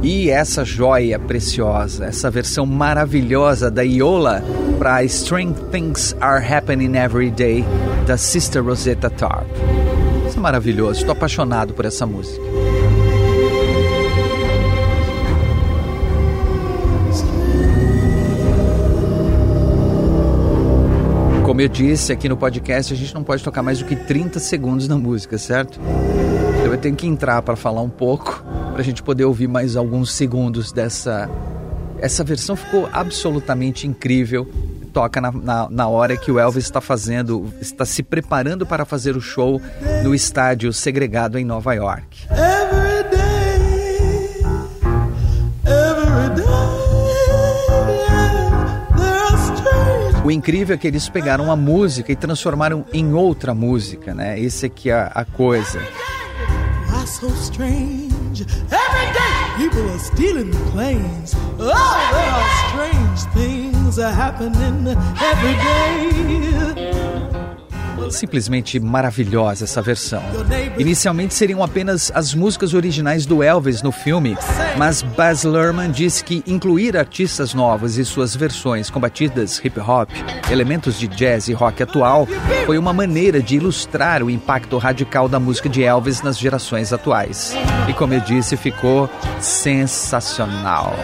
E 0.04 0.30
essa 0.30 0.66
joia 0.66 1.18
preciosa, 1.18 2.06
essa 2.06 2.30
versão 2.30 2.66
maravilhosa 2.66 3.72
da 3.72 3.84
Iola 3.84 4.44
para 4.78 5.04
Strange 5.06 5.54
Things 5.72 6.16
Are 6.20 6.44
Happening 6.46 6.98
Every 6.98 7.32
Day 7.32 7.64
da 8.06 8.18
Sister 8.18 8.64
Rosetta 8.64 9.10
Tarp. 9.10 9.48
Isso 10.28 10.38
é 10.38 10.42
maravilhoso, 10.42 11.00
estou 11.00 11.14
apaixonado 11.14 11.74
por 11.74 11.86
essa 11.86 12.06
música. 12.06 12.61
Como 21.52 21.60
eu 21.60 21.68
disse 21.68 22.14
aqui 22.14 22.30
no 22.30 22.38
podcast, 22.38 22.94
a 22.94 22.96
gente 22.96 23.14
não 23.14 23.26
pode 23.26 23.44
tocar 23.44 23.62
mais 23.62 23.80
do 23.80 23.84
que 23.84 23.94
30 23.94 24.40
segundos 24.40 24.88
na 24.88 24.98
música, 24.98 25.38
certo? 25.38 25.82
Então 26.62 26.72
eu 26.72 26.78
tenho 26.78 26.96
que 26.96 27.06
entrar 27.06 27.42
para 27.42 27.58
falar 27.58 27.82
um 27.82 27.90
pouco, 27.90 28.42
para 28.72 28.80
a 28.80 28.84
gente 28.84 29.04
poder 29.04 29.26
ouvir 29.26 29.50
mais 29.50 29.76
alguns 29.76 30.14
segundos 30.14 30.72
dessa. 30.72 31.30
Essa 32.00 32.24
versão 32.24 32.56
ficou 32.56 32.88
absolutamente 32.94 33.86
incrível. 33.86 34.50
Toca 34.94 35.20
na, 35.20 35.30
na, 35.30 35.70
na 35.70 35.90
hora 35.90 36.16
que 36.16 36.32
o 36.32 36.40
Elvis 36.40 36.64
está 36.64 36.80
fazendo, 36.80 37.54
está 37.60 37.84
se 37.84 38.02
preparando 38.02 38.66
para 38.66 38.86
fazer 38.86 39.18
o 39.18 39.22
show 39.22 39.62
no 40.06 40.16
estádio 40.16 40.72
segregado 40.72 41.38
em 41.38 41.44
Nova 41.44 41.74
York. 41.74 42.28
O 50.32 50.34
incrível 50.34 50.76
é 50.76 50.78
que 50.78 50.88
eles 50.88 51.10
pegaram 51.10 51.44
uma 51.44 51.58
música 51.58 52.10
e 52.10 52.16
transformaram 52.16 52.86
em 52.94 53.14
outra 53.14 53.54
música, 53.54 54.14
né? 54.16 54.40
Esse 54.40 54.68
aqui 54.68 54.90
é 54.90 55.12
a 55.14 55.26
coisa. 55.26 55.82
Every 65.22 67.01
Simplesmente 68.10 68.80
maravilhosa 68.80 69.66
essa 69.66 69.82
versão. 69.82 70.24
Inicialmente 70.78 71.34
seriam 71.34 71.64
apenas 71.64 72.12
as 72.14 72.34
músicas 72.34 72.74
originais 72.74 73.26
do 73.26 73.44
Elvis 73.44 73.82
no 73.82 73.92
filme, 73.92 74.38
mas 74.78 75.02
Baz 75.02 75.44
Luhrmann 75.44 75.92
disse 75.92 76.24
que 76.24 76.44
incluir 76.48 76.98
artistas 76.98 77.54
novos 77.54 77.98
e 77.98 78.06
suas 78.06 78.36
versões 78.36 78.90
com 78.90 79.00
batidas 79.00 79.60
hip 79.64 79.80
hop, 79.80 80.10
elementos 80.50 81.00
de 81.00 81.08
jazz 81.08 81.48
e 81.48 81.54
rock 81.54 81.84
atual, 81.84 82.28
foi 82.66 82.78
uma 82.78 82.94
maneira 82.94 83.42
de 83.42 83.56
ilustrar 83.56 84.24
o 84.24 84.30
impacto 84.30 84.78
radical 84.78 85.28
da 85.28 85.40
música 85.40 85.70
de 85.70 85.84
Elvis 85.84 86.22
nas 86.22 86.38
gerações 86.38 86.94
atuais. 86.94 87.54
E 87.88 87.94
como 87.94 88.14
eu 88.14 88.20
disse, 88.22 88.58
ficou 88.58 89.10
sensacional. 89.40 90.96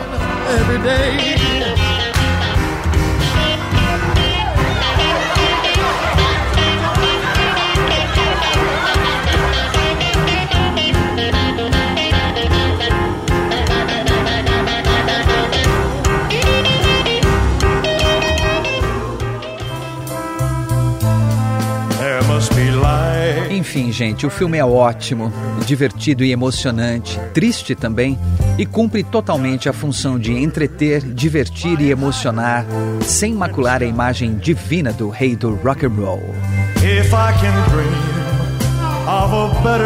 Enfim, 23.78 23.92
gente, 23.92 24.26
o 24.26 24.30
filme 24.32 24.58
é 24.58 24.66
ótimo, 24.66 25.32
divertido 25.64 26.24
e 26.24 26.32
emocionante, 26.32 27.20
triste 27.32 27.76
também, 27.76 28.18
e 28.58 28.66
cumpre 28.66 29.04
totalmente 29.04 29.70
a 29.70 29.74
função 29.74 30.18
de 30.18 30.34
entreter, 30.34 31.04
divertir 31.04 31.80
e 31.80 31.92
emocionar, 31.92 32.66
sem 33.04 33.36
macular 33.36 33.84
a 33.84 33.86
imagem 33.86 34.36
divina 34.36 34.92
do 34.92 35.10
rei 35.10 35.36
do 35.36 35.54
rock 35.54 35.86
and 35.86 35.90
roll. 35.90 36.24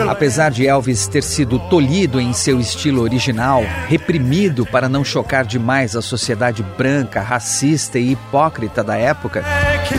Apesar 0.10 0.52
de 0.52 0.66
Elvis 0.66 1.06
ter 1.08 1.22
sido 1.22 1.60
tolhido 1.60 2.20
em 2.20 2.32
seu 2.32 2.62
estilo 2.62 3.02
original, 3.02 3.62
reprimido 3.90 4.66
para 4.66 4.88
não 4.88 5.04
chocar 5.04 5.46
demais 5.46 5.98
a 5.98 6.02
sociedade 6.02 6.64
branca, 6.64 7.22
racista 7.22 8.00
e 8.00 8.14
hipócrita 8.14 8.84
da 8.84 8.96
época, 8.96 9.44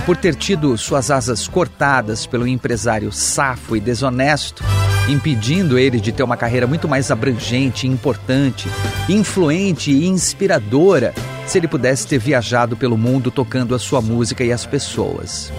por 0.00 0.16
ter 0.16 0.34
tido 0.34 0.76
suas 0.76 1.10
asas 1.10 1.46
cortadas 1.46 2.26
pelo 2.26 2.46
empresário 2.46 3.12
safo 3.12 3.76
e 3.76 3.80
desonesto, 3.80 4.64
impedindo 5.08 5.78
ele 5.78 6.00
de 6.00 6.12
ter 6.12 6.22
uma 6.22 6.36
carreira 6.36 6.66
muito 6.66 6.88
mais 6.88 7.10
abrangente, 7.10 7.86
importante, 7.86 8.68
influente 9.08 9.90
e 9.90 10.06
inspiradora 10.06 11.14
se 11.46 11.58
ele 11.58 11.68
pudesse 11.68 12.06
ter 12.06 12.18
viajado 12.18 12.76
pelo 12.76 12.96
mundo 12.96 13.30
tocando 13.30 13.74
a 13.74 13.78
sua 13.78 14.00
música 14.00 14.44
e 14.44 14.52
as 14.52 14.64
pessoas. 14.64 15.52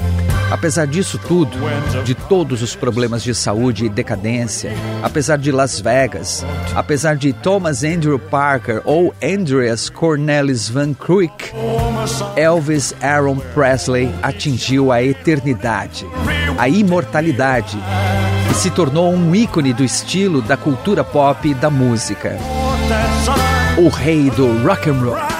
Apesar 0.53 0.85
disso 0.85 1.17
tudo, 1.17 1.57
de 2.03 2.13
todos 2.13 2.61
os 2.61 2.75
problemas 2.75 3.23
de 3.23 3.33
saúde 3.33 3.85
e 3.85 3.89
decadência, 3.89 4.71
apesar 5.01 5.39
de 5.39 5.51
Las 5.51 5.79
Vegas, 5.79 6.45
apesar 6.75 7.15
de 7.15 7.33
Thomas 7.33 7.83
Andrew 7.83 8.19
Parker 8.19 8.79
ou 8.85 9.15
Andreas 9.19 9.89
Cornelis 9.89 10.69
Van 10.69 10.93
Cruyck, 10.93 11.51
Elvis 12.35 12.93
Aaron 13.01 13.37
Presley 13.55 14.13
atingiu 14.21 14.91
a 14.91 15.01
eternidade, 15.01 16.05
a 16.59 16.69
imortalidade 16.69 17.79
e 18.51 18.53
se 18.53 18.69
tornou 18.69 19.11
um 19.11 19.33
ícone 19.33 19.73
do 19.73 19.83
estilo, 19.83 20.39
da 20.39 20.55
cultura 20.55 21.03
pop 21.03 21.49
e 21.49 21.55
da 21.55 21.71
música. 21.71 22.37
O 23.75 23.89
rei 23.89 24.29
do 24.29 24.63
rock 24.63 24.87
and 24.87 25.01
roll. 25.01 25.32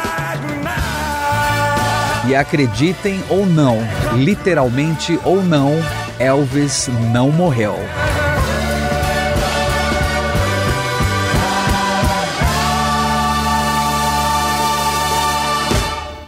E 2.27 2.35
acreditem 2.35 3.21
ou 3.29 3.45
não, 3.45 3.77
literalmente 4.15 5.19
ou 5.25 5.43
não, 5.43 5.73
Elvis 6.19 6.89
não 7.11 7.29
morreu. 7.29 7.75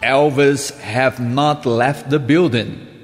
Elvis 0.02 0.72
have 0.80 1.20
not 1.20 1.66
left 1.66 2.10
the 2.10 2.18
building. 2.18 2.95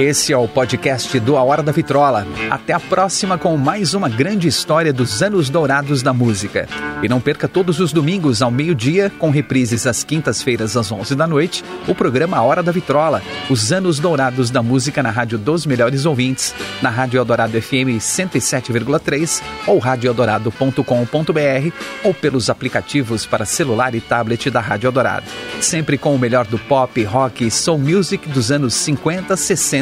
Esse 0.00 0.32
é 0.32 0.36
o 0.36 0.48
podcast 0.48 1.20
do 1.20 1.36
A 1.36 1.42
Hora 1.42 1.62
da 1.62 1.72
Vitrola. 1.72 2.26
Até 2.50 2.72
a 2.72 2.80
próxima 2.80 3.36
com 3.36 3.54
mais 3.58 3.92
uma 3.92 4.08
grande 4.08 4.48
história 4.48 4.94
dos 4.94 5.22
anos 5.22 5.50
dourados 5.50 6.02
da 6.02 6.14
música. 6.14 6.66
E 7.02 7.08
não 7.08 7.20
perca 7.20 7.46
todos 7.46 7.80
os 7.80 7.92
domingos 7.92 8.40
ao 8.40 8.50
meio-dia, 8.50 9.12
com 9.18 9.28
reprises 9.28 9.86
às 9.86 10.02
quintas-feiras 10.02 10.74
às 10.74 10.90
11 10.90 11.14
da 11.14 11.26
noite, 11.26 11.62
o 11.86 11.94
programa 11.94 12.38
A 12.38 12.42
Hora 12.42 12.62
da 12.62 12.72
Vitrola, 12.72 13.22
os 13.50 13.72
anos 13.72 13.98
dourados 13.98 14.50
da 14.50 14.62
música 14.62 15.02
na 15.02 15.10
Rádio 15.10 15.36
dos 15.36 15.66
Melhores 15.66 16.06
Ouvintes, 16.06 16.54
na 16.80 16.88
Rádio 16.88 17.18
Eldorado 17.18 17.60
FM 17.60 18.00
107,3 18.00 19.42
ou 19.66 19.78
radioeldorado.com.br 19.78 21.74
ou 22.04 22.14
pelos 22.14 22.48
aplicativos 22.48 23.26
para 23.26 23.44
celular 23.44 23.94
e 23.94 24.00
tablet 24.00 24.48
da 24.50 24.60
Rádio 24.60 24.88
Eldorado. 24.88 25.26
Sempre 25.60 25.98
com 25.98 26.14
o 26.14 26.18
melhor 26.18 26.46
do 26.46 26.58
pop, 26.58 27.02
rock 27.04 27.46
e 27.46 27.50
soul 27.50 27.78
music 27.78 28.26
dos 28.30 28.50
anos 28.50 28.72
50, 28.72 29.36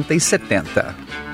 60 0.09 0.15
e 0.15 0.21
70. 0.21 1.28